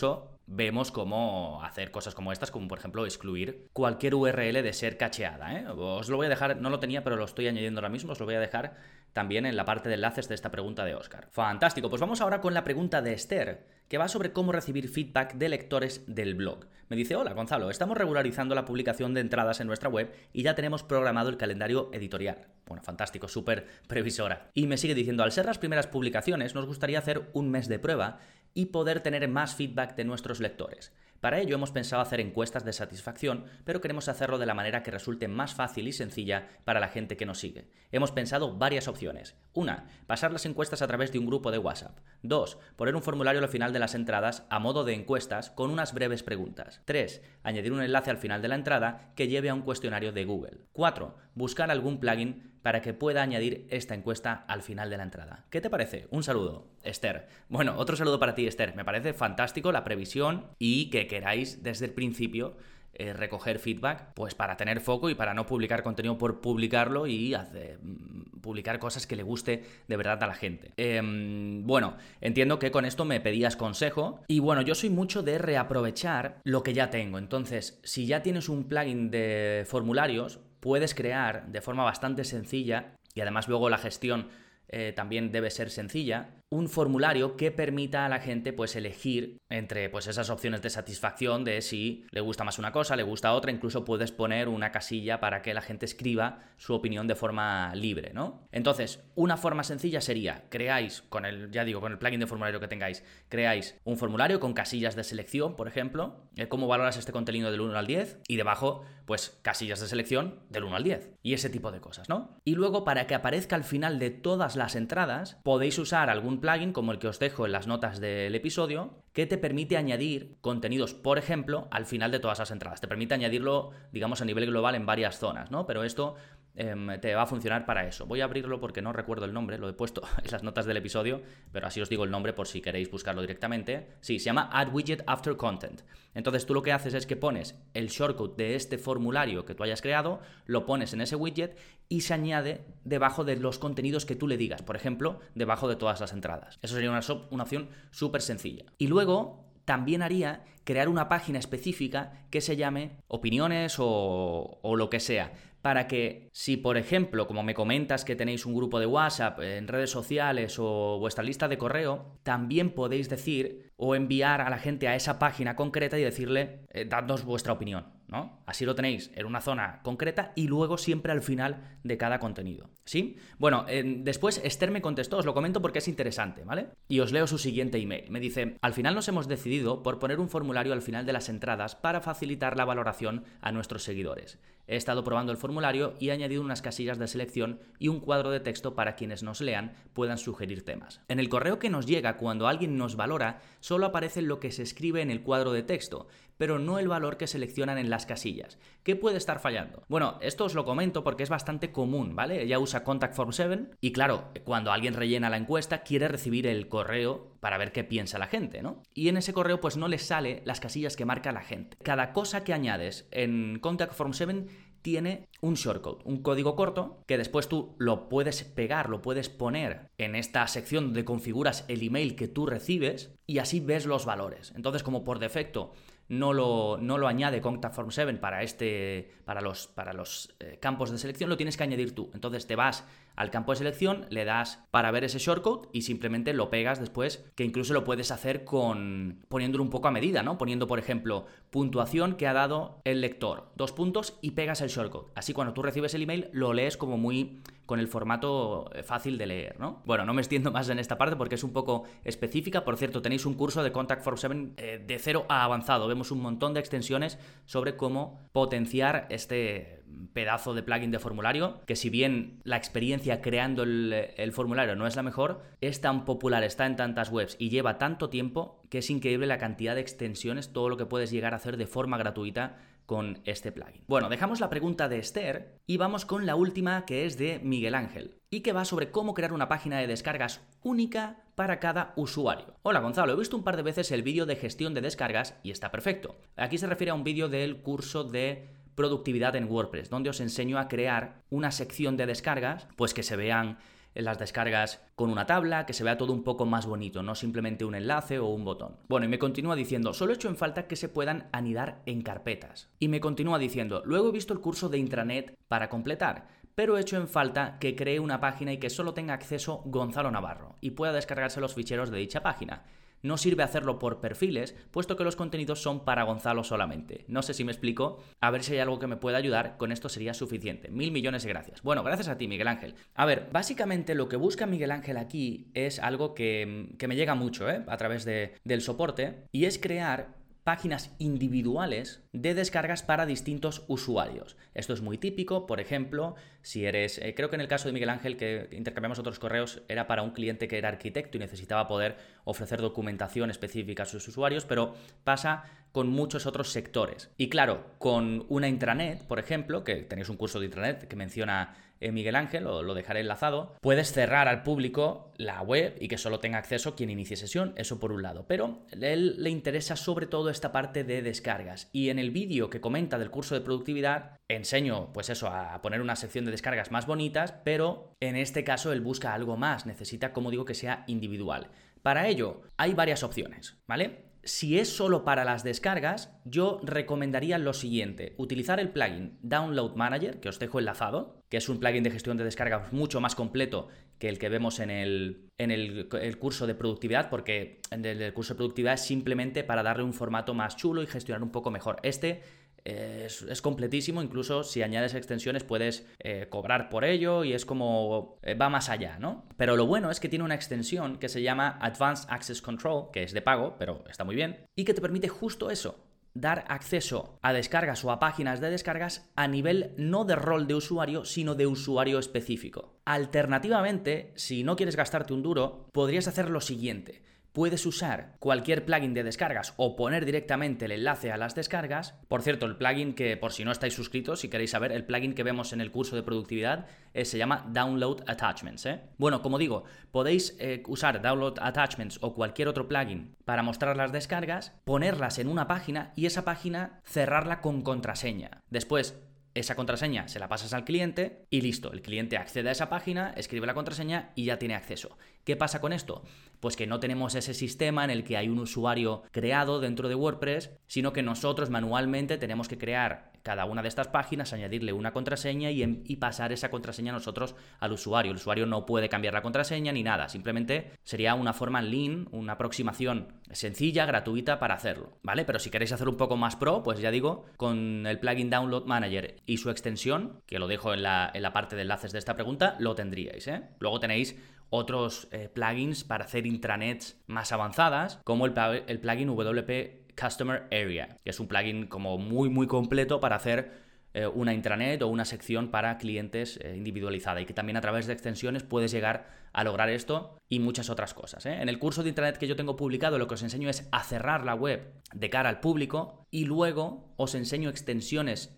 vemos 0.48 0.90
cómo 0.90 1.62
hacer 1.62 1.90
cosas 1.90 2.14
como 2.14 2.32
estas, 2.32 2.50
como 2.50 2.68
por 2.68 2.78
ejemplo 2.78 3.04
excluir 3.04 3.68
cualquier 3.72 4.14
URL 4.14 4.62
de 4.62 4.72
ser 4.72 4.96
cacheada. 4.96 5.54
¿eh? 5.54 5.66
Os 5.68 6.08
lo 6.08 6.16
voy 6.16 6.26
a 6.26 6.30
dejar, 6.30 6.60
no 6.60 6.70
lo 6.70 6.80
tenía, 6.80 7.04
pero 7.04 7.16
lo 7.16 7.24
estoy 7.24 7.48
añadiendo 7.48 7.80
ahora 7.80 7.90
mismo, 7.90 8.12
os 8.12 8.20
lo 8.20 8.26
voy 8.26 8.34
a 8.34 8.40
dejar 8.40 8.76
también 9.12 9.46
en 9.46 9.56
la 9.56 9.64
parte 9.64 9.88
de 9.88 9.96
enlaces 9.96 10.28
de 10.28 10.34
esta 10.34 10.50
pregunta 10.50 10.84
de 10.84 10.94
Oscar. 10.94 11.28
Fantástico, 11.30 11.90
pues 11.90 12.00
vamos 12.00 12.20
ahora 12.20 12.40
con 12.40 12.54
la 12.54 12.64
pregunta 12.64 13.02
de 13.02 13.12
Esther, 13.12 13.66
que 13.88 13.98
va 13.98 14.08
sobre 14.08 14.32
cómo 14.32 14.52
recibir 14.52 14.88
feedback 14.88 15.34
de 15.34 15.48
lectores 15.48 16.04
del 16.06 16.34
blog. 16.34 16.66
Me 16.88 16.96
dice, 16.96 17.16
hola 17.16 17.34
Gonzalo, 17.34 17.68
estamos 17.68 17.98
regularizando 17.98 18.54
la 18.54 18.64
publicación 18.64 19.12
de 19.12 19.20
entradas 19.20 19.60
en 19.60 19.66
nuestra 19.66 19.90
web 19.90 20.12
y 20.32 20.42
ya 20.42 20.54
tenemos 20.54 20.82
programado 20.82 21.28
el 21.28 21.36
calendario 21.36 21.90
editorial. 21.92 22.46
Bueno, 22.68 22.82
fantástico, 22.82 23.28
súper 23.28 23.66
previsora. 23.86 24.50
Y 24.54 24.66
me 24.66 24.76
sigue 24.76 24.94
diciendo, 24.94 25.22
al 25.22 25.32
ser 25.32 25.46
las 25.46 25.58
primeras 25.58 25.86
publicaciones, 25.86 26.54
nos 26.54 26.66
gustaría 26.66 26.98
hacer 26.98 27.30
un 27.32 27.50
mes 27.50 27.66
de 27.66 27.78
prueba 27.78 28.20
y 28.54 28.66
poder 28.66 29.00
tener 29.00 29.26
más 29.28 29.54
feedback 29.54 29.96
de 29.96 30.04
nuestros 30.04 30.40
lectores. 30.40 30.92
Para 31.20 31.40
ello 31.40 31.56
hemos 31.56 31.72
pensado 31.72 32.00
hacer 32.00 32.20
encuestas 32.20 32.64
de 32.64 32.72
satisfacción, 32.72 33.44
pero 33.64 33.80
queremos 33.80 34.08
hacerlo 34.08 34.38
de 34.38 34.46
la 34.46 34.54
manera 34.54 34.84
que 34.84 34.92
resulte 34.92 35.26
más 35.26 35.52
fácil 35.52 35.88
y 35.88 35.92
sencilla 35.92 36.48
para 36.64 36.78
la 36.78 36.88
gente 36.88 37.16
que 37.16 37.26
nos 37.26 37.40
sigue. 37.40 37.68
Hemos 37.90 38.12
pensado 38.12 38.56
varias 38.56 38.86
opciones. 38.86 39.34
Una, 39.52 39.88
pasar 40.06 40.32
las 40.32 40.46
encuestas 40.46 40.80
a 40.80 40.86
través 40.86 41.10
de 41.10 41.18
un 41.18 41.26
grupo 41.26 41.50
de 41.50 41.58
WhatsApp. 41.58 41.98
Dos, 42.22 42.58
poner 42.76 42.94
un 42.94 43.02
formulario 43.02 43.42
al 43.42 43.48
final 43.48 43.72
de 43.72 43.80
las 43.80 43.96
entradas 43.96 44.46
a 44.48 44.60
modo 44.60 44.84
de 44.84 44.94
encuestas 44.94 45.50
con 45.50 45.70
unas 45.70 45.92
breves 45.92 46.22
preguntas. 46.22 46.82
Tres, 46.84 47.20
añadir 47.42 47.72
un 47.72 47.82
enlace 47.82 48.10
al 48.10 48.18
final 48.18 48.40
de 48.40 48.48
la 48.48 48.54
entrada 48.54 49.12
que 49.16 49.26
lleve 49.26 49.50
a 49.50 49.54
un 49.54 49.62
cuestionario 49.62 50.12
de 50.12 50.24
Google. 50.24 50.60
Cuatro, 50.72 51.16
buscar 51.34 51.72
algún 51.72 51.98
plugin 51.98 52.57
para 52.62 52.82
que 52.82 52.94
pueda 52.94 53.22
añadir 53.22 53.66
esta 53.70 53.94
encuesta 53.94 54.44
al 54.48 54.62
final 54.62 54.90
de 54.90 54.96
la 54.96 55.02
entrada. 55.04 55.44
¿Qué 55.50 55.60
te 55.60 55.70
parece? 55.70 56.06
Un 56.10 56.22
saludo, 56.22 56.68
Esther. 56.82 57.28
Bueno, 57.48 57.74
otro 57.76 57.96
saludo 57.96 58.18
para 58.18 58.34
ti, 58.34 58.46
Esther. 58.46 58.74
Me 58.74 58.84
parece 58.84 59.12
fantástico 59.12 59.72
la 59.72 59.84
previsión 59.84 60.46
y 60.58 60.90
que 60.90 61.06
queráis 61.06 61.62
desde 61.62 61.86
el 61.86 61.92
principio 61.92 62.56
eh, 63.00 63.12
recoger 63.12 63.60
feedback, 63.60 64.12
pues 64.14 64.34
para 64.34 64.56
tener 64.56 64.80
foco 64.80 65.08
y 65.08 65.14
para 65.14 65.32
no 65.32 65.46
publicar 65.46 65.84
contenido 65.84 66.18
por 66.18 66.40
publicarlo 66.40 67.06
y 67.06 67.32
hacer, 67.32 67.78
mm, 67.80 68.40
publicar 68.40 68.80
cosas 68.80 69.06
que 69.06 69.14
le 69.14 69.22
guste 69.22 69.62
de 69.86 69.96
verdad 69.96 70.20
a 70.24 70.26
la 70.26 70.34
gente. 70.34 70.72
Em, 70.76 71.64
bueno, 71.64 71.96
entiendo 72.20 72.58
que 72.58 72.72
con 72.72 72.84
esto 72.84 73.04
me 73.04 73.20
pedías 73.20 73.54
consejo 73.54 74.24
y 74.26 74.40
bueno, 74.40 74.62
yo 74.62 74.74
soy 74.74 74.90
mucho 74.90 75.22
de 75.22 75.38
reaprovechar 75.38 76.40
lo 76.42 76.64
que 76.64 76.72
ya 76.72 76.90
tengo. 76.90 77.18
Entonces, 77.18 77.78
si 77.84 78.06
ya 78.06 78.22
tienes 78.22 78.48
un 78.48 78.64
plugin 78.64 79.12
de 79.12 79.64
formularios, 79.68 80.40
puedes 80.60 80.94
crear 80.94 81.46
de 81.48 81.60
forma 81.60 81.84
bastante 81.84 82.24
sencilla 82.24 82.94
y 83.14 83.20
además 83.20 83.48
luego 83.48 83.70
la 83.70 83.78
gestión 83.78 84.28
eh, 84.68 84.92
también 84.94 85.32
debe 85.32 85.50
ser 85.50 85.70
sencilla, 85.70 86.28
un 86.50 86.68
formulario 86.68 87.36
que 87.36 87.50
permita 87.50 88.06
a 88.06 88.08
la 88.08 88.20
gente 88.20 88.52
pues 88.52 88.74
elegir 88.74 89.38
entre 89.50 89.90
pues 89.90 90.06
esas 90.06 90.30
opciones 90.30 90.62
de 90.62 90.70
satisfacción 90.70 91.44
de 91.44 91.60
si 91.60 92.06
le 92.10 92.20
gusta 92.20 92.44
más 92.44 92.58
una 92.58 92.72
cosa, 92.72 92.96
le 92.96 93.02
gusta 93.02 93.34
otra, 93.34 93.50
incluso 93.50 93.84
puedes 93.84 94.12
poner 94.12 94.48
una 94.48 94.72
casilla 94.72 95.20
para 95.20 95.42
que 95.42 95.54
la 95.54 95.60
gente 95.60 95.84
escriba 95.84 96.40
su 96.56 96.74
opinión 96.74 97.06
de 97.06 97.14
forma 97.14 97.74
libre, 97.74 98.12
¿no? 98.14 98.46
Entonces, 98.50 99.04
una 99.14 99.36
forma 99.36 99.62
sencilla 99.62 100.00
sería 100.00 100.44
creáis 100.48 101.02
con 101.08 101.26
el 101.26 101.50
ya 101.50 101.64
digo, 101.64 101.80
con 101.80 101.92
el 101.92 101.98
plugin 101.98 102.20
de 102.20 102.26
formulario 102.26 102.60
que 102.60 102.68
tengáis, 102.68 103.04
creáis 103.28 103.76
un 103.84 103.98
formulario 103.98 104.40
con 104.40 104.54
casillas 104.54 104.96
de 104.96 105.04
selección, 105.04 105.54
por 105.54 105.68
ejemplo, 105.68 106.22
eh, 106.36 106.48
cómo 106.48 106.66
valoras 106.66 106.96
este 106.96 107.12
contenido 107.12 107.50
del 107.50 107.60
1 107.60 107.78
al 107.78 107.86
10 107.86 108.20
y 108.26 108.36
debajo 108.36 108.84
pues 109.04 109.38
casillas 109.42 109.80
de 109.80 109.88
selección 109.88 110.40
del 110.50 110.64
1 110.64 110.76
al 110.76 110.84
10 110.84 111.10
y 111.22 111.32
ese 111.32 111.48
tipo 111.48 111.72
de 111.72 111.80
cosas, 111.80 112.08
¿no? 112.08 112.36
Y 112.44 112.54
luego 112.54 112.84
para 112.84 113.06
que 113.06 113.14
aparezca 113.14 113.56
al 113.56 113.64
final 113.64 113.98
de 113.98 114.10
todas 114.10 114.56
las 114.56 114.76
entradas, 114.76 115.38
podéis 115.42 115.78
usar 115.78 116.10
algún 116.10 116.37
plugin 116.40 116.72
como 116.72 116.92
el 116.92 116.98
que 116.98 117.08
os 117.08 117.18
dejo 117.18 117.46
en 117.46 117.52
las 117.52 117.66
notas 117.66 118.00
del 118.00 118.34
episodio 118.34 119.02
que 119.12 119.26
te 119.26 119.38
permite 119.38 119.76
añadir 119.76 120.36
contenidos, 120.40 120.94
por 120.94 121.18
ejemplo, 121.18 121.68
al 121.70 121.86
final 121.86 122.10
de 122.10 122.20
todas 122.20 122.38
las 122.38 122.50
entradas. 122.50 122.80
Te 122.80 122.88
permite 122.88 123.14
añadirlo, 123.14 123.70
digamos, 123.92 124.20
a 124.20 124.24
nivel 124.24 124.46
global 124.46 124.74
en 124.74 124.86
varias 124.86 125.18
zonas, 125.18 125.50
¿no? 125.50 125.66
Pero 125.66 125.84
esto 125.84 126.14
em, 126.58 127.00
te 127.00 127.14
va 127.14 127.22
a 127.22 127.26
funcionar 127.26 127.64
para 127.64 127.86
eso. 127.86 128.06
Voy 128.06 128.20
a 128.20 128.24
abrirlo 128.24 128.60
porque 128.60 128.82
no 128.82 128.92
recuerdo 128.92 129.24
el 129.24 129.32
nombre, 129.32 129.58
lo 129.58 129.68
he 129.68 129.72
puesto 129.72 130.02
en 130.22 130.30
las 130.30 130.42
notas 130.42 130.66
del 130.66 130.76
episodio, 130.76 131.22
pero 131.52 131.66
así 131.66 131.80
os 131.80 131.88
digo 131.88 132.04
el 132.04 132.10
nombre 132.10 132.32
por 132.32 132.46
si 132.46 132.60
queréis 132.60 132.90
buscarlo 132.90 133.22
directamente. 133.22 133.88
Sí, 134.00 134.18
se 134.18 134.26
llama 134.26 134.50
Add 134.52 134.74
Widget 134.74 135.04
After 135.06 135.36
Content. 135.36 135.82
Entonces 136.14 136.46
tú 136.46 136.54
lo 136.54 136.62
que 136.62 136.72
haces 136.72 136.94
es 136.94 137.06
que 137.06 137.16
pones 137.16 137.54
el 137.74 137.88
shortcut 137.88 138.36
de 138.36 138.56
este 138.56 138.76
formulario 138.76 139.44
que 139.44 139.54
tú 139.54 139.62
hayas 139.62 139.80
creado, 139.80 140.20
lo 140.46 140.66
pones 140.66 140.92
en 140.92 141.00
ese 141.00 141.16
widget 141.16 141.56
y 141.88 142.02
se 142.02 142.14
añade 142.14 142.64
debajo 142.84 143.24
de 143.24 143.36
los 143.36 143.58
contenidos 143.58 144.04
que 144.04 144.16
tú 144.16 144.26
le 144.26 144.36
digas, 144.36 144.62
por 144.62 144.76
ejemplo, 144.76 145.20
debajo 145.34 145.68
de 145.68 145.76
todas 145.76 146.00
las 146.00 146.12
entradas. 146.12 146.58
Eso 146.62 146.74
sería 146.74 146.90
una, 146.90 147.42
opción 147.42 147.68
súper 147.90 148.22
sencilla. 148.22 148.64
Y 148.78 148.88
luego 148.88 149.44
también 149.64 150.02
haría 150.02 150.44
crear 150.64 150.88
una 150.88 151.08
página 151.08 151.38
específica 151.38 152.26
que 152.30 152.40
se 152.40 152.56
llame 152.56 152.98
opiniones 153.06 153.76
o, 153.78 154.60
lo 154.76 154.90
que 154.90 155.00
sea. 155.00 155.32
Para 155.68 155.86
que 155.86 156.30
si, 156.32 156.56
por 156.56 156.78
ejemplo, 156.78 157.26
como 157.26 157.42
me 157.42 157.52
comentas 157.52 158.06
que 158.06 158.16
tenéis 158.16 158.46
un 158.46 158.54
grupo 158.54 158.80
de 158.80 158.86
WhatsApp 158.86 159.38
en 159.40 159.68
redes 159.68 159.90
sociales 159.90 160.56
o 160.58 160.96
vuestra 160.98 161.22
lista 161.22 161.46
de 161.46 161.58
correo, 161.58 162.16
también 162.22 162.70
podéis 162.70 163.10
decir 163.10 163.70
o 163.76 163.94
enviar 163.94 164.40
a 164.40 164.48
la 164.48 164.56
gente 164.56 164.88
a 164.88 164.96
esa 164.96 165.18
página 165.18 165.56
concreta 165.56 165.98
y 165.98 166.02
decirle, 166.02 166.60
eh, 166.70 166.86
dadnos 166.88 167.22
vuestra 167.26 167.52
opinión. 167.52 167.98
¿no? 168.06 168.40
Así 168.46 168.64
lo 168.64 168.74
tenéis 168.74 169.10
en 169.14 169.26
una 169.26 169.42
zona 169.42 169.80
concreta 169.82 170.32
y 170.34 170.48
luego 170.48 170.78
siempre 170.78 171.12
al 171.12 171.20
final 171.20 171.78
de 171.84 171.98
cada 171.98 172.18
contenido. 172.18 172.70
¿Sí? 172.86 173.18
Bueno, 173.38 173.66
después 173.68 174.40
Esther 174.42 174.70
me 174.70 174.80
contestó, 174.80 175.18
os 175.18 175.26
lo 175.26 175.34
comento 175.34 175.60
porque 175.60 175.80
es 175.80 175.88
interesante, 175.88 176.44
¿vale? 176.44 176.68
Y 176.88 177.00
os 177.00 177.12
leo 177.12 177.26
su 177.26 177.36
siguiente 177.36 177.76
email. 177.76 178.10
Me 178.10 178.20
dice, 178.20 178.56
al 178.62 178.72
final 178.72 178.94
nos 178.94 179.08
hemos 179.08 179.28
decidido 179.28 179.82
por 179.82 179.98
poner 179.98 180.18
un 180.18 180.30
formulario 180.30 180.72
al 180.72 180.80
final 180.80 181.04
de 181.04 181.12
las 181.12 181.28
entradas 181.28 181.76
para 181.76 182.00
facilitar 182.00 182.56
la 182.56 182.64
valoración 182.64 183.24
a 183.42 183.52
nuestros 183.52 183.82
seguidores. 183.82 184.38
He 184.68 184.76
estado 184.76 185.02
probando 185.02 185.32
el 185.32 185.38
formulario 185.38 185.94
y 185.98 186.10
he 186.10 186.12
añadido 186.12 186.42
unas 186.42 186.62
casillas 186.62 186.98
de 186.98 187.08
selección 187.08 187.58
y 187.78 187.88
un 187.88 188.00
cuadro 188.00 188.30
de 188.30 188.40
texto 188.40 188.74
para 188.74 188.94
quienes 188.94 189.22
nos 189.22 189.40
lean 189.40 189.72
puedan 189.94 190.18
sugerir 190.18 190.64
temas. 190.64 191.00
En 191.08 191.18
el 191.18 191.30
correo 191.30 191.58
que 191.58 191.70
nos 191.70 191.86
llega 191.86 192.18
cuando 192.18 192.46
alguien 192.46 192.76
nos 192.76 192.94
valora, 192.94 193.40
solo 193.60 193.86
aparece 193.86 194.22
lo 194.22 194.40
que 194.40 194.52
se 194.52 194.62
escribe 194.62 195.00
en 195.00 195.10
el 195.10 195.22
cuadro 195.22 195.52
de 195.52 195.62
texto, 195.62 196.06
pero 196.36 196.58
no 196.58 196.78
el 196.78 196.88
valor 196.88 197.16
que 197.16 197.26
seleccionan 197.26 197.78
en 197.78 197.90
las 197.90 198.06
casillas. 198.06 198.58
¿Qué 198.82 198.94
puede 198.94 199.16
estar 199.18 199.40
fallando? 199.40 199.82
Bueno, 199.88 200.18
esto 200.20 200.44
os 200.44 200.54
lo 200.54 200.64
comento 200.64 201.02
porque 201.02 201.24
es 201.24 201.28
bastante 201.28 201.72
común, 201.72 202.14
¿vale? 202.14 202.42
Ella 202.42 202.58
usa 202.58 202.84
Contact 202.84 203.14
Form 203.14 203.32
7 203.32 203.70
y 203.80 203.92
claro, 203.92 204.28
cuando 204.44 204.70
alguien 204.70 204.94
rellena 204.94 205.30
la 205.30 205.36
encuesta 205.36 205.82
quiere 205.82 206.08
recibir 206.08 206.46
el 206.46 206.68
correo 206.68 207.32
para 207.40 207.58
ver 207.58 207.72
qué 207.72 207.84
piensa 207.84 208.18
la 208.18 208.26
gente, 208.26 208.62
¿no? 208.62 208.82
Y 208.94 209.08
en 209.08 209.16
ese 209.16 209.32
correo 209.32 209.60
pues 209.60 209.76
no 209.76 209.88
le 209.88 209.98
sale 209.98 210.42
las 210.44 210.60
casillas 210.60 210.96
que 210.96 211.04
marca 211.04 211.32
la 211.32 211.42
gente. 211.42 211.76
Cada 211.82 212.12
cosa 212.12 212.44
que 212.44 212.52
añades 212.52 213.08
en 213.10 213.58
Contact 213.60 213.94
Form 213.94 214.12
7 214.12 214.46
tiene 214.82 215.28
un 215.40 215.54
shortcode, 215.54 216.02
un 216.04 216.22
código 216.22 216.56
corto 216.56 217.02
que 217.06 217.18
después 217.18 217.48
tú 217.48 217.74
lo 217.78 218.08
puedes 218.08 218.44
pegar, 218.44 218.88
lo 218.88 219.02
puedes 219.02 219.28
poner 219.28 219.90
en 219.98 220.14
esta 220.14 220.46
sección 220.46 220.86
donde 220.86 221.04
configuras 221.04 221.64
el 221.68 221.82
email 221.82 222.16
que 222.16 222.28
tú 222.28 222.46
recibes 222.46 223.14
y 223.26 223.38
así 223.38 223.60
ves 223.60 223.86
los 223.86 224.04
valores. 224.04 224.52
Entonces, 224.56 224.82
como 224.82 225.04
por 225.04 225.18
defecto 225.18 225.72
no 226.08 226.32
lo, 226.32 226.78
no 226.80 226.98
lo 226.98 227.06
añade 227.06 227.40
Contact 227.40 227.74
Form 227.74 227.90
7 227.90 228.14
para, 228.14 228.42
este, 228.42 229.10
para 229.24 229.40
los, 229.40 229.66
para 229.66 229.92
los 229.92 230.34
eh, 230.40 230.58
campos 230.60 230.90
de 230.90 230.98
selección, 230.98 231.28
lo 231.28 231.36
tienes 231.36 231.56
que 231.56 231.64
añadir 231.64 231.94
tú. 231.94 232.10
Entonces 232.14 232.46
te 232.46 232.56
vas 232.56 232.84
al 233.14 233.30
campo 233.30 233.52
de 233.52 233.58
selección, 233.58 234.06
le 234.10 234.24
das 234.24 234.64
para 234.70 234.90
ver 234.90 235.04
ese 235.04 235.18
shortcode 235.18 235.68
y 235.72 235.82
simplemente 235.82 236.32
lo 236.32 236.50
pegas 236.50 236.80
después, 236.80 237.24
que 237.34 237.44
incluso 237.44 237.74
lo 237.74 237.84
puedes 237.84 238.10
hacer 238.10 238.44
con 238.44 239.24
poniéndolo 239.28 239.64
un 239.64 239.70
poco 239.70 239.88
a 239.88 239.90
medida, 239.90 240.22
¿no? 240.22 240.38
Poniendo, 240.38 240.66
por 240.66 240.78
ejemplo, 240.78 241.26
puntuación 241.50 242.14
que 242.14 242.26
ha 242.26 242.32
dado 242.32 242.80
el 242.84 243.00
lector, 243.00 243.50
dos 243.56 243.72
puntos 243.72 244.18
y 244.22 244.30
pegas 244.30 244.60
el 244.60 244.68
shortcode. 244.68 245.12
Así 245.14 245.32
cuando 245.32 245.52
tú 245.52 245.62
recibes 245.62 245.94
el 245.94 246.02
email 246.02 246.28
lo 246.32 246.52
lees 246.52 246.76
como 246.76 246.96
muy 246.96 247.40
con 247.68 247.80
el 247.80 247.86
formato 247.86 248.70
eh, 248.74 248.82
fácil 248.82 249.18
de 249.18 249.26
leer, 249.26 249.60
¿no? 249.60 249.82
Bueno, 249.84 250.06
no 250.06 250.14
me 250.14 250.22
extiendo 250.22 250.50
más 250.52 250.70
en 250.70 250.78
esta 250.78 250.96
parte 250.96 251.16
porque 251.16 251.34
es 251.34 251.44
un 251.44 251.52
poco 251.52 251.84
específica. 252.02 252.64
Por 252.64 252.78
cierto, 252.78 253.02
tenéis 253.02 253.26
un 253.26 253.34
curso 253.34 253.62
de 253.62 253.70
Contact 253.70 254.02
Form 254.02 254.16
7 254.16 254.54
eh, 254.56 254.82
de 254.84 254.98
cero 254.98 255.26
a 255.28 255.44
avanzado. 255.44 255.86
Vemos 255.86 256.10
un 256.10 256.22
montón 256.22 256.54
de 256.54 256.60
extensiones 256.60 257.18
sobre 257.44 257.76
cómo 257.76 258.18
potenciar 258.32 259.06
este 259.10 259.84
pedazo 260.14 260.54
de 260.54 260.62
plugin 260.62 260.90
de 260.90 260.98
formulario, 260.98 261.60
que 261.66 261.76
si 261.76 261.90
bien 261.90 262.40
la 262.44 262.56
experiencia 262.56 263.20
creando 263.20 263.64
el, 263.64 264.32
formulario 264.32 264.74
no 264.74 264.86
es 264.86 264.96
la 264.96 265.02
mejor, 265.02 265.42
es 265.60 265.82
tan 265.82 266.06
popular, 266.06 266.42
está 266.44 266.64
en 266.64 266.76
tantas 266.76 267.10
webs 267.10 267.36
y 267.38 267.50
lleva 267.50 267.78
tanto 267.78 268.08
tiempo 268.08 268.62
que 268.70 268.78
es 268.78 268.88
increíble 268.88 269.26
la 269.26 269.38
cantidad 269.38 269.74
de 269.74 269.82
extensiones, 269.82 270.52
todo 270.52 270.70
lo 270.70 270.78
que 270.78 270.86
puedes 270.86 271.10
llegar 271.10 271.34
a 271.34 271.36
hacer 271.36 271.58
de 271.58 271.66
forma 271.66 271.98
gratuita 271.98 272.56
con 272.88 273.20
este 273.26 273.52
plugin. 273.52 273.84
Bueno, 273.86 274.08
dejamos 274.08 274.40
la 274.40 274.48
pregunta 274.48 274.88
de 274.88 274.98
Esther 274.98 275.60
y 275.66 275.76
vamos 275.76 276.06
con 276.06 276.24
la 276.24 276.36
última 276.36 276.86
que 276.86 277.04
es 277.04 277.18
de 277.18 277.38
Miguel 277.38 277.74
Ángel 277.74 278.14
y 278.30 278.40
que 278.40 278.54
va 278.54 278.64
sobre 278.64 278.90
cómo 278.90 279.12
crear 279.12 279.34
una 279.34 279.46
página 279.46 279.78
de 279.78 279.86
descargas 279.86 280.40
única 280.62 281.22
para 281.34 281.60
cada 281.60 281.92
usuario. 281.96 282.56
Hola 282.62 282.80
Gonzalo, 282.80 283.12
he 283.12 283.18
visto 283.18 283.36
un 283.36 283.44
par 283.44 283.58
de 283.58 283.62
veces 283.62 283.92
el 283.92 284.02
vídeo 284.02 284.24
de 284.24 284.36
gestión 284.36 284.72
de 284.72 284.80
descargas 284.80 285.38
y 285.42 285.50
está 285.50 285.70
perfecto. 285.70 286.16
Aquí 286.34 286.56
se 286.56 286.66
refiere 286.66 286.90
a 286.90 286.94
un 286.94 287.04
vídeo 287.04 287.28
del 287.28 287.60
curso 287.60 288.04
de 288.04 288.48
productividad 288.74 289.36
en 289.36 289.50
WordPress, 289.50 289.90
donde 289.90 290.08
os 290.08 290.22
enseño 290.22 290.58
a 290.58 290.68
crear 290.68 291.20
una 291.28 291.50
sección 291.50 291.98
de 291.98 292.06
descargas, 292.06 292.68
pues 292.76 292.94
que 292.94 293.02
se 293.02 293.16
vean 293.16 293.58
las 293.98 294.18
descargas 294.18 294.82
con 294.94 295.10
una 295.10 295.26
tabla, 295.26 295.66
que 295.66 295.72
se 295.72 295.84
vea 295.84 295.98
todo 295.98 296.12
un 296.12 296.22
poco 296.22 296.46
más 296.46 296.66
bonito, 296.66 297.02
no 297.02 297.14
simplemente 297.14 297.64
un 297.64 297.74
enlace 297.74 298.18
o 298.18 298.26
un 298.26 298.44
botón. 298.44 298.76
Bueno, 298.88 299.06
y 299.06 299.08
me 299.08 299.18
continúa 299.18 299.56
diciendo, 299.56 299.92
solo 299.92 300.12
he 300.12 300.14
hecho 300.14 300.28
en 300.28 300.36
falta 300.36 300.66
que 300.66 300.76
se 300.76 300.88
puedan 300.88 301.28
anidar 301.32 301.82
en 301.86 302.02
carpetas. 302.02 302.68
Y 302.78 302.88
me 302.88 303.00
continúa 303.00 303.38
diciendo, 303.38 303.82
luego 303.84 304.08
he 304.08 304.12
visto 304.12 304.32
el 304.32 304.40
curso 304.40 304.68
de 304.68 304.78
intranet 304.78 305.36
para 305.48 305.68
completar, 305.68 306.28
pero 306.54 306.76
he 306.76 306.80
hecho 306.80 306.96
en 306.96 307.06
falta 307.06 307.58
que 307.60 307.76
cree 307.76 308.00
una 308.00 308.20
página 308.20 308.52
y 308.52 308.58
que 308.58 308.68
solo 308.68 308.92
tenga 308.92 309.14
acceso 309.14 309.62
Gonzalo 309.66 310.10
Navarro 310.10 310.56
y 310.60 310.72
pueda 310.72 310.92
descargarse 310.92 311.40
los 311.40 311.54
ficheros 311.54 311.90
de 311.90 311.98
dicha 311.98 312.22
página. 312.22 312.64
No 313.02 313.16
sirve 313.16 313.42
hacerlo 313.42 313.78
por 313.78 314.00
perfiles, 314.00 314.54
puesto 314.70 314.96
que 314.96 315.04
los 315.04 315.16
contenidos 315.16 315.62
son 315.62 315.84
para 315.84 316.02
Gonzalo 316.02 316.44
solamente. 316.44 317.04
No 317.08 317.22
sé 317.22 317.34
si 317.34 317.44
me 317.44 317.52
explico, 317.52 318.00
a 318.20 318.30
ver 318.30 318.42
si 318.42 318.54
hay 318.54 318.58
algo 318.58 318.78
que 318.78 318.86
me 318.86 318.96
pueda 318.96 319.18
ayudar, 319.18 319.56
con 319.56 319.72
esto 319.72 319.88
sería 319.88 320.14
suficiente. 320.14 320.68
Mil 320.70 320.92
millones 320.92 321.22
de 321.22 321.28
gracias. 321.28 321.62
Bueno, 321.62 321.82
gracias 321.82 322.08
a 322.08 322.18
ti, 322.18 322.28
Miguel 322.28 322.48
Ángel. 322.48 322.74
A 322.94 323.06
ver, 323.06 323.28
básicamente 323.32 323.94
lo 323.94 324.08
que 324.08 324.16
busca 324.16 324.46
Miguel 324.46 324.70
Ángel 324.70 324.96
aquí 324.96 325.50
es 325.54 325.78
algo 325.78 326.14
que, 326.14 326.74
me 326.88 326.96
llega 326.96 327.14
mucho 327.14 327.48
¿eh? 327.50 327.62
a 327.66 327.76
través 327.76 328.04
del 328.04 328.60
soporte, 328.60 329.24
y 329.32 329.44
es 329.44 329.58
crear 329.58 330.17
páginas 330.48 330.94
individuales 330.96 332.02
de 332.14 332.32
descargas 332.32 332.82
para 332.82 333.04
distintos 333.04 333.66
usuarios. 333.68 334.38
Esto 334.54 334.72
es 334.72 334.80
muy 334.80 334.96
típico, 334.96 335.46
por 335.46 335.60
ejemplo, 335.60 336.14
si 336.40 336.64
eres, 336.64 336.96
eh, 336.96 337.14
creo 337.14 337.28
que 337.28 337.36
en 337.36 337.42
el 337.42 337.48
caso 337.48 337.68
de 337.68 337.74
Miguel 337.74 337.90
Ángel, 337.90 338.16
que 338.16 338.48
intercambiamos 338.52 338.98
otros 338.98 339.18
correos, 339.18 339.60
era 339.68 339.86
para 339.86 340.00
un 340.00 340.12
cliente 340.12 340.48
que 340.48 340.56
era 340.56 340.70
arquitecto 340.70 341.18
y 341.18 341.20
necesitaba 341.20 341.68
poder 341.68 341.98
ofrecer 342.24 342.62
documentación 342.62 343.28
específica 343.28 343.82
a 343.82 343.86
sus 343.86 344.08
usuarios, 344.08 344.46
pero 344.46 344.74
pasa 345.04 345.44
con 345.70 345.90
muchos 345.90 346.24
otros 346.24 346.50
sectores. 346.50 347.10
Y 347.18 347.28
claro, 347.28 347.74
con 347.76 348.24
una 348.30 348.48
intranet, 348.48 349.04
por 349.04 349.18
ejemplo, 349.18 349.64
que 349.64 349.76
tenéis 349.82 350.08
un 350.08 350.16
curso 350.16 350.40
de 350.40 350.46
intranet 350.46 350.88
que 350.88 350.96
menciona 350.96 351.56
eh, 351.80 351.92
Miguel 351.92 352.16
Ángel, 352.16 352.46
o 352.46 352.62
lo 352.62 352.74
dejaré 352.74 353.00
enlazado, 353.00 353.56
puedes 353.60 353.92
cerrar 353.92 354.28
al 354.28 354.42
público 354.42 355.12
la 355.16 355.42
web 355.42 355.76
y 355.80 355.88
que 355.88 355.98
solo 355.98 356.20
tenga 356.20 356.38
acceso 356.38 356.74
quien 356.74 356.90
inicie 356.90 357.16
sesión, 357.16 357.52
eso 357.56 357.78
por 357.78 357.92
un 357.92 358.02
lado. 358.02 358.26
Pero 358.26 358.66
a 358.72 358.86
él 358.86 359.22
le 359.22 359.30
interesa 359.30 359.76
sobre 359.76 360.06
todo 360.06 360.30
esta 360.30 360.52
parte 360.52 360.84
de 360.84 361.02
descargas. 361.02 361.68
Y 361.72 361.90
en 361.90 361.98
el 361.98 362.10
vídeo 362.10 362.50
que 362.50 362.60
comenta 362.60 362.98
del 362.98 363.10
curso 363.10 363.34
de 363.34 363.40
productividad, 363.40 364.16
enseño, 364.28 364.92
pues 364.92 365.10
eso, 365.10 365.28
a 365.28 365.60
poner 365.62 365.80
una 365.80 365.96
sección 365.96 366.24
de 366.24 366.30
descargas 366.30 366.70
más 366.70 366.86
bonitas, 366.86 367.34
pero 367.44 367.94
en 368.00 368.16
este 368.16 368.44
caso 368.44 368.72
él 368.72 368.80
busca 368.80 369.14
algo 369.14 369.36
más, 369.36 369.66
necesita, 369.66 370.12
como 370.12 370.30
digo, 370.30 370.44
que 370.44 370.54
sea 370.54 370.84
individual. 370.86 371.50
Para 371.82 372.08
ello, 372.08 372.42
hay 372.56 372.74
varias 372.74 373.02
opciones, 373.02 373.56
¿vale? 373.66 374.07
Si 374.24 374.58
es 374.58 374.68
solo 374.68 375.04
para 375.04 375.24
las 375.24 375.44
descargas, 375.44 376.12
yo 376.24 376.60
recomendaría 376.62 377.38
lo 377.38 377.52
siguiente, 377.52 378.14
utilizar 378.18 378.60
el 378.60 378.70
plugin 378.70 379.18
Download 379.22 379.74
Manager, 379.76 380.20
que 380.20 380.28
os 380.28 380.38
dejo 380.38 380.58
enlazado, 380.58 381.22
que 381.28 381.36
es 381.36 381.48
un 381.48 381.60
plugin 381.60 381.82
de 381.82 381.90
gestión 381.90 382.16
de 382.16 382.24
descargas 382.24 382.72
mucho 382.72 383.00
más 383.00 383.14
completo 383.14 383.68
que 383.98 384.08
el 384.08 384.18
que 384.18 384.28
vemos 384.28 384.60
en 384.60 384.70
el, 384.70 385.28
en 385.38 385.50
el, 385.50 385.88
curso 386.18 386.46
de 386.46 386.54
productividad, 386.54 387.10
porque 387.10 387.60
en 387.70 387.84
el 387.84 388.12
curso 388.12 388.34
de 388.34 388.38
productividad 388.38 388.74
es 388.74 388.82
simplemente 388.82 389.44
para 389.44 389.62
darle 389.62 389.82
un 389.82 389.94
formato 389.94 390.34
más 390.34 390.56
chulo 390.56 390.82
y 390.82 390.86
gestionar 390.86 391.22
un 391.22 391.30
poco 391.30 391.50
mejor. 391.50 391.78
Este 391.82 392.22
es, 392.64 393.42
completísimo, 393.42 394.02
incluso 394.02 394.44
si 394.44 394.62
añades 394.62 394.94
extensiones 394.94 395.44
puedes 395.44 395.86
eh, 396.00 396.26
cobrar 396.28 396.68
por 396.68 396.84
ello 396.84 397.24
y 397.24 397.32
es 397.32 397.46
como 397.46 398.18
eh, 398.22 398.34
va 398.34 398.48
más 398.48 398.68
allá, 398.68 398.98
¿no? 398.98 399.24
Pero 399.36 399.56
lo 399.56 399.66
bueno 399.66 399.90
es 399.90 400.00
que 400.00 400.08
tiene 400.08 400.24
una 400.24 400.34
extensión 400.34 400.98
que 400.98 401.08
se 401.08 401.22
llama 401.22 401.58
Advanced 401.60 402.08
Access 402.10 402.42
Control, 402.42 402.90
que 402.92 403.02
es 403.02 403.12
de 403.12 403.22
pago, 403.22 403.56
pero 403.58 403.84
está 403.88 404.04
muy 404.04 404.14
bien, 404.14 404.44
y 404.56 404.64
que 404.64 404.74
te 404.74 404.80
permite 404.80 405.08
justo 405.08 405.50
eso, 405.50 405.84
dar 406.14 406.44
acceso 406.48 407.18
a 407.22 407.32
descargas 407.32 407.84
o 407.84 407.90
a 407.90 407.98
páginas 407.98 408.40
de 408.40 408.50
descargas 408.50 409.10
a 409.14 409.28
nivel 409.28 409.74
no 409.76 410.04
de 410.04 410.16
rol 410.16 410.46
de 410.46 410.54
usuario, 410.54 411.04
sino 411.04 411.34
de 411.34 411.46
usuario 411.46 411.98
específico. 411.98 412.80
Alternativamente, 412.84 414.12
si 414.16 414.42
no 414.42 414.56
quieres 414.56 414.76
gastarte 414.76 415.12
un 415.12 415.22
duro, 415.22 415.68
podrías 415.72 416.08
hacer 416.08 416.30
lo 416.30 416.40
siguiente 416.40 417.02
puedes 417.32 417.66
usar 417.66 418.16
cualquier 418.18 418.64
plugin 418.64 418.94
de 418.94 419.04
descargas 419.04 419.54
o 419.56 419.76
poner 419.76 420.04
directamente 420.04 420.64
el 420.64 420.72
enlace 420.72 421.12
a 421.12 421.16
las 421.16 421.34
descargas. 421.34 421.94
Por 422.08 422.22
cierto, 422.22 422.46
el 422.46 422.56
plugin 422.56 422.94
que, 422.94 423.16
por 423.16 423.32
si 423.32 423.44
no 423.44 423.52
estáis 423.52 423.74
suscritos, 423.74 424.20
si 424.20 424.28
queréis 424.28 424.50
saber, 424.50 424.72
el 424.72 424.84
plugin 424.84 425.14
que 425.14 425.22
vemos 425.22 425.52
en 425.52 425.60
el 425.60 425.70
curso 425.70 425.96
de 425.96 426.02
productividad 426.02 426.66
eh, 426.94 427.04
se 427.04 427.18
llama 427.18 427.46
Download 427.50 428.02
Attachments. 428.06 428.66
¿eh? 428.66 428.80
Bueno, 428.98 429.22
como 429.22 429.38
digo, 429.38 429.64
podéis 429.90 430.36
eh, 430.40 430.62
usar 430.66 431.02
Download 431.02 431.38
Attachments 431.40 431.98
o 432.02 432.14
cualquier 432.14 432.48
otro 432.48 432.68
plugin 432.68 433.16
para 433.24 433.42
mostrar 433.42 433.76
las 433.76 433.92
descargas, 433.92 434.52
ponerlas 434.64 435.18
en 435.18 435.28
una 435.28 435.46
página 435.46 435.92
y 435.96 436.06
esa 436.06 436.24
página 436.24 436.80
cerrarla 436.84 437.40
con 437.40 437.62
contraseña. 437.62 438.42
Después, 438.50 438.98
esa 439.38 439.56
contraseña 439.56 440.08
se 440.08 440.18
la 440.18 440.28
pasas 440.28 440.52
al 440.52 440.64
cliente 440.64 441.26
y 441.30 441.40
listo, 441.40 441.72
el 441.72 441.82
cliente 441.82 442.16
accede 442.16 442.48
a 442.48 442.52
esa 442.52 442.68
página, 442.68 443.12
escribe 443.16 443.46
la 443.46 443.54
contraseña 443.54 444.12
y 444.14 444.24
ya 444.24 444.38
tiene 444.38 444.54
acceso. 444.54 444.96
¿Qué 445.24 445.36
pasa 445.36 445.60
con 445.60 445.72
esto? 445.72 446.02
Pues 446.40 446.56
que 446.56 446.66
no 446.66 446.80
tenemos 446.80 447.14
ese 447.14 447.34
sistema 447.34 447.84
en 447.84 447.90
el 447.90 448.04
que 448.04 448.16
hay 448.16 448.28
un 448.28 448.38
usuario 448.38 449.02
creado 449.10 449.60
dentro 449.60 449.88
de 449.88 449.94
WordPress, 449.94 450.50
sino 450.66 450.92
que 450.92 451.02
nosotros 451.02 451.50
manualmente 451.50 452.18
tenemos 452.18 452.48
que 452.48 452.58
crear 452.58 453.07
cada 453.28 453.44
una 453.44 453.60
de 453.60 453.68
estas 453.68 453.88
páginas, 453.88 454.32
añadirle 454.32 454.72
una 454.72 454.94
contraseña 454.94 455.50
y, 455.50 455.82
y, 455.84 455.96
pasar 455.96 456.32
esa 456.32 456.50
contraseña 456.50 456.92
nosotros 456.92 457.34
al 457.60 457.72
usuario. 457.72 458.10
El 458.10 458.16
usuario 458.16 458.46
no 458.46 458.64
puede 458.64 458.88
cambiar 458.88 459.12
la 459.12 459.20
contraseña 459.20 459.70
ni 459.70 459.82
nada, 459.82 460.08
simplemente 460.08 460.70
sería 460.82 461.14
una 461.14 461.34
forma 461.34 461.60
lean, 461.60 462.08
una 462.10 462.32
aproximación 462.32 463.12
sencilla, 463.30 463.84
gratuita 463.84 464.38
para 464.38 464.54
hacerlo, 464.54 464.96
¿vale? 465.02 465.26
Pero 465.26 465.38
si 465.38 465.50
queréis 465.50 465.72
hacer 465.72 465.90
un 465.90 465.98
poco 465.98 466.16
más 466.16 466.36
pro, 466.36 466.62
pues 466.62 466.80
ya 466.80 466.90
digo, 466.90 467.26
con 467.36 467.86
el 467.86 468.00
plugin 468.00 468.30
Download 468.30 468.64
Manager 468.64 469.16
y 469.26 469.36
su 469.36 469.50
extensión, 469.50 470.22
que 470.26 470.38
lo 470.38 470.46
dejo 470.48 470.72
en 470.72 470.82
la, 470.82 471.12
parte 471.34 471.54
de 471.54 471.62
enlaces 471.62 471.92
de 471.92 471.98
esta 471.98 472.14
pregunta, 472.14 472.56
lo 472.60 472.74
tendríais, 472.74 473.28
¿eh? 473.28 473.42
Luego 473.58 473.78
tenéis 473.78 474.16
otros 474.48 475.08
eh, 475.10 475.28
plugins 475.28 475.84
para 475.84 476.06
hacer 476.06 476.26
intranets 476.26 476.98
más 477.06 477.30
avanzadas, 477.32 478.00
como 478.04 478.24
el 478.24 478.32
plugin 478.32 479.08
WP 479.08 479.87
Customer 480.00 480.44
Area, 480.52 480.96
que 481.02 481.10
es 481.10 481.20
un 481.20 481.28
plugin 481.28 481.66
como 481.66 481.98
muy 481.98 482.28
muy 482.28 482.46
completo 482.46 483.00
para 483.00 483.16
hacer 483.16 483.68
eh, 483.94 484.06
una 484.06 484.34
intranet 484.34 484.82
o 484.82 484.88
una 484.88 485.04
sección 485.04 485.50
para 485.50 485.78
clientes 485.78 486.38
eh, 486.42 486.54
individualizada 486.56 487.20
y 487.20 487.26
que 487.26 487.32
también 487.32 487.56
a 487.56 487.60
través 487.60 487.86
de 487.86 487.94
extensiones 487.94 488.42
puedes 488.42 488.70
llegar 488.70 489.08
a 489.32 489.44
lograr 489.44 489.70
esto 489.70 490.18
y 490.28 490.40
muchas 490.40 490.68
otras 490.68 490.94
cosas. 490.94 491.24
En 491.26 491.48
el 491.48 491.58
curso 491.58 491.82
de 491.82 491.88
intranet 491.88 492.18
que 492.18 492.26
yo 492.26 492.36
tengo 492.36 492.54
publicado 492.54 492.98
lo 492.98 493.08
que 493.08 493.14
os 493.14 493.22
enseño 493.22 493.48
es 493.48 493.66
a 493.72 493.82
cerrar 493.82 494.24
la 494.24 494.34
web 494.34 494.72
de 494.92 495.10
cara 495.10 495.30
al 495.30 495.40
público 495.40 496.06
y 496.10 496.26
luego 496.26 496.92
os 496.96 497.14
enseño 497.14 497.48
extensiones 497.48 498.26
eh, 498.26 498.37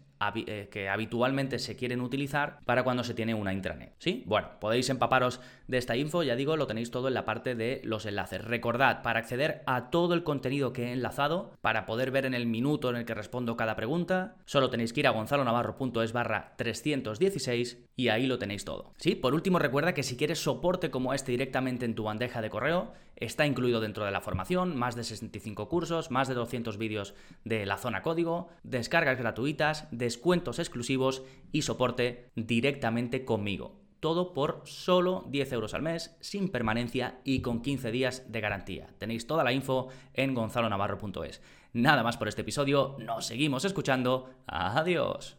que 0.70 0.88
habitualmente 0.88 1.58
se 1.58 1.76
quieren 1.76 2.00
utilizar 2.00 2.60
para 2.64 2.84
cuando 2.84 3.04
se 3.04 3.14
tiene 3.14 3.34
una 3.34 3.52
intranet. 3.52 3.94
¿Sí? 3.98 4.22
Bueno, 4.26 4.48
podéis 4.60 4.90
empaparos 4.90 5.40
de 5.66 5.78
esta 5.78 5.96
info, 5.96 6.22
ya 6.22 6.36
digo, 6.36 6.56
lo 6.56 6.66
tenéis 6.66 6.90
todo 6.90 7.08
en 7.08 7.14
la 7.14 7.24
parte 7.24 7.54
de 7.54 7.80
los 7.84 8.06
enlaces. 8.06 8.44
Recordad, 8.44 9.02
para 9.02 9.20
acceder 9.20 9.62
a 9.66 9.90
todo 9.90 10.14
el 10.14 10.22
contenido 10.22 10.72
que 10.72 10.88
he 10.88 10.92
enlazado, 10.92 11.52
para 11.60 11.86
poder 11.86 12.10
ver 12.10 12.26
en 12.26 12.34
el 12.34 12.46
minuto 12.46 12.90
en 12.90 12.96
el 12.96 13.04
que 13.04 13.14
respondo 13.14 13.56
cada 13.56 13.76
pregunta, 13.76 14.36
solo 14.44 14.70
tenéis 14.70 14.92
que 14.92 15.00
ir 15.00 15.06
a 15.06 15.10
gonzalonavarro.es 15.10 16.12
barra 16.12 16.54
316 16.56 17.78
y 17.96 18.08
ahí 18.08 18.26
lo 18.26 18.38
tenéis 18.38 18.64
todo. 18.64 18.92
¿Sí? 18.98 19.14
Por 19.14 19.34
último, 19.34 19.58
recuerda 19.58 19.94
que 19.94 20.02
si 20.02 20.16
quieres 20.16 20.42
soporte 20.42 20.90
como 20.90 21.14
este 21.14 21.32
directamente 21.32 21.84
en 21.84 21.94
tu 21.94 22.04
bandeja 22.04 22.42
de 22.42 22.50
correo, 22.50 22.92
está 23.16 23.46
incluido 23.46 23.80
dentro 23.80 24.04
de 24.04 24.10
la 24.10 24.20
formación, 24.20 24.76
más 24.76 24.96
de 24.96 25.04
65 25.04 25.68
cursos, 25.68 26.10
más 26.10 26.26
de 26.26 26.34
200 26.34 26.78
vídeos 26.78 27.14
de 27.44 27.66
la 27.66 27.76
zona 27.76 28.02
código, 28.02 28.48
descargas 28.62 29.18
gratuitas, 29.18 29.86
descuentos 30.10 30.58
exclusivos 30.58 31.22
y 31.52 31.62
soporte 31.62 32.32
directamente 32.34 33.24
conmigo. 33.24 33.78
Todo 34.00 34.32
por 34.32 34.62
solo 34.64 35.24
10 35.28 35.52
euros 35.52 35.72
al 35.72 35.82
mes, 35.82 36.16
sin 36.20 36.48
permanencia 36.48 37.20
y 37.22 37.42
con 37.42 37.62
15 37.62 37.92
días 37.92 38.24
de 38.32 38.40
garantía. 38.40 38.88
Tenéis 38.98 39.28
toda 39.28 39.44
la 39.44 39.52
info 39.52 39.86
en 40.14 40.34
gonzalonavarro.es. 40.34 41.40
Nada 41.74 42.02
más 42.02 42.16
por 42.16 42.26
este 42.26 42.40
episodio, 42.40 42.96
nos 42.98 43.26
seguimos 43.26 43.64
escuchando. 43.64 44.30
Adiós. 44.48 45.36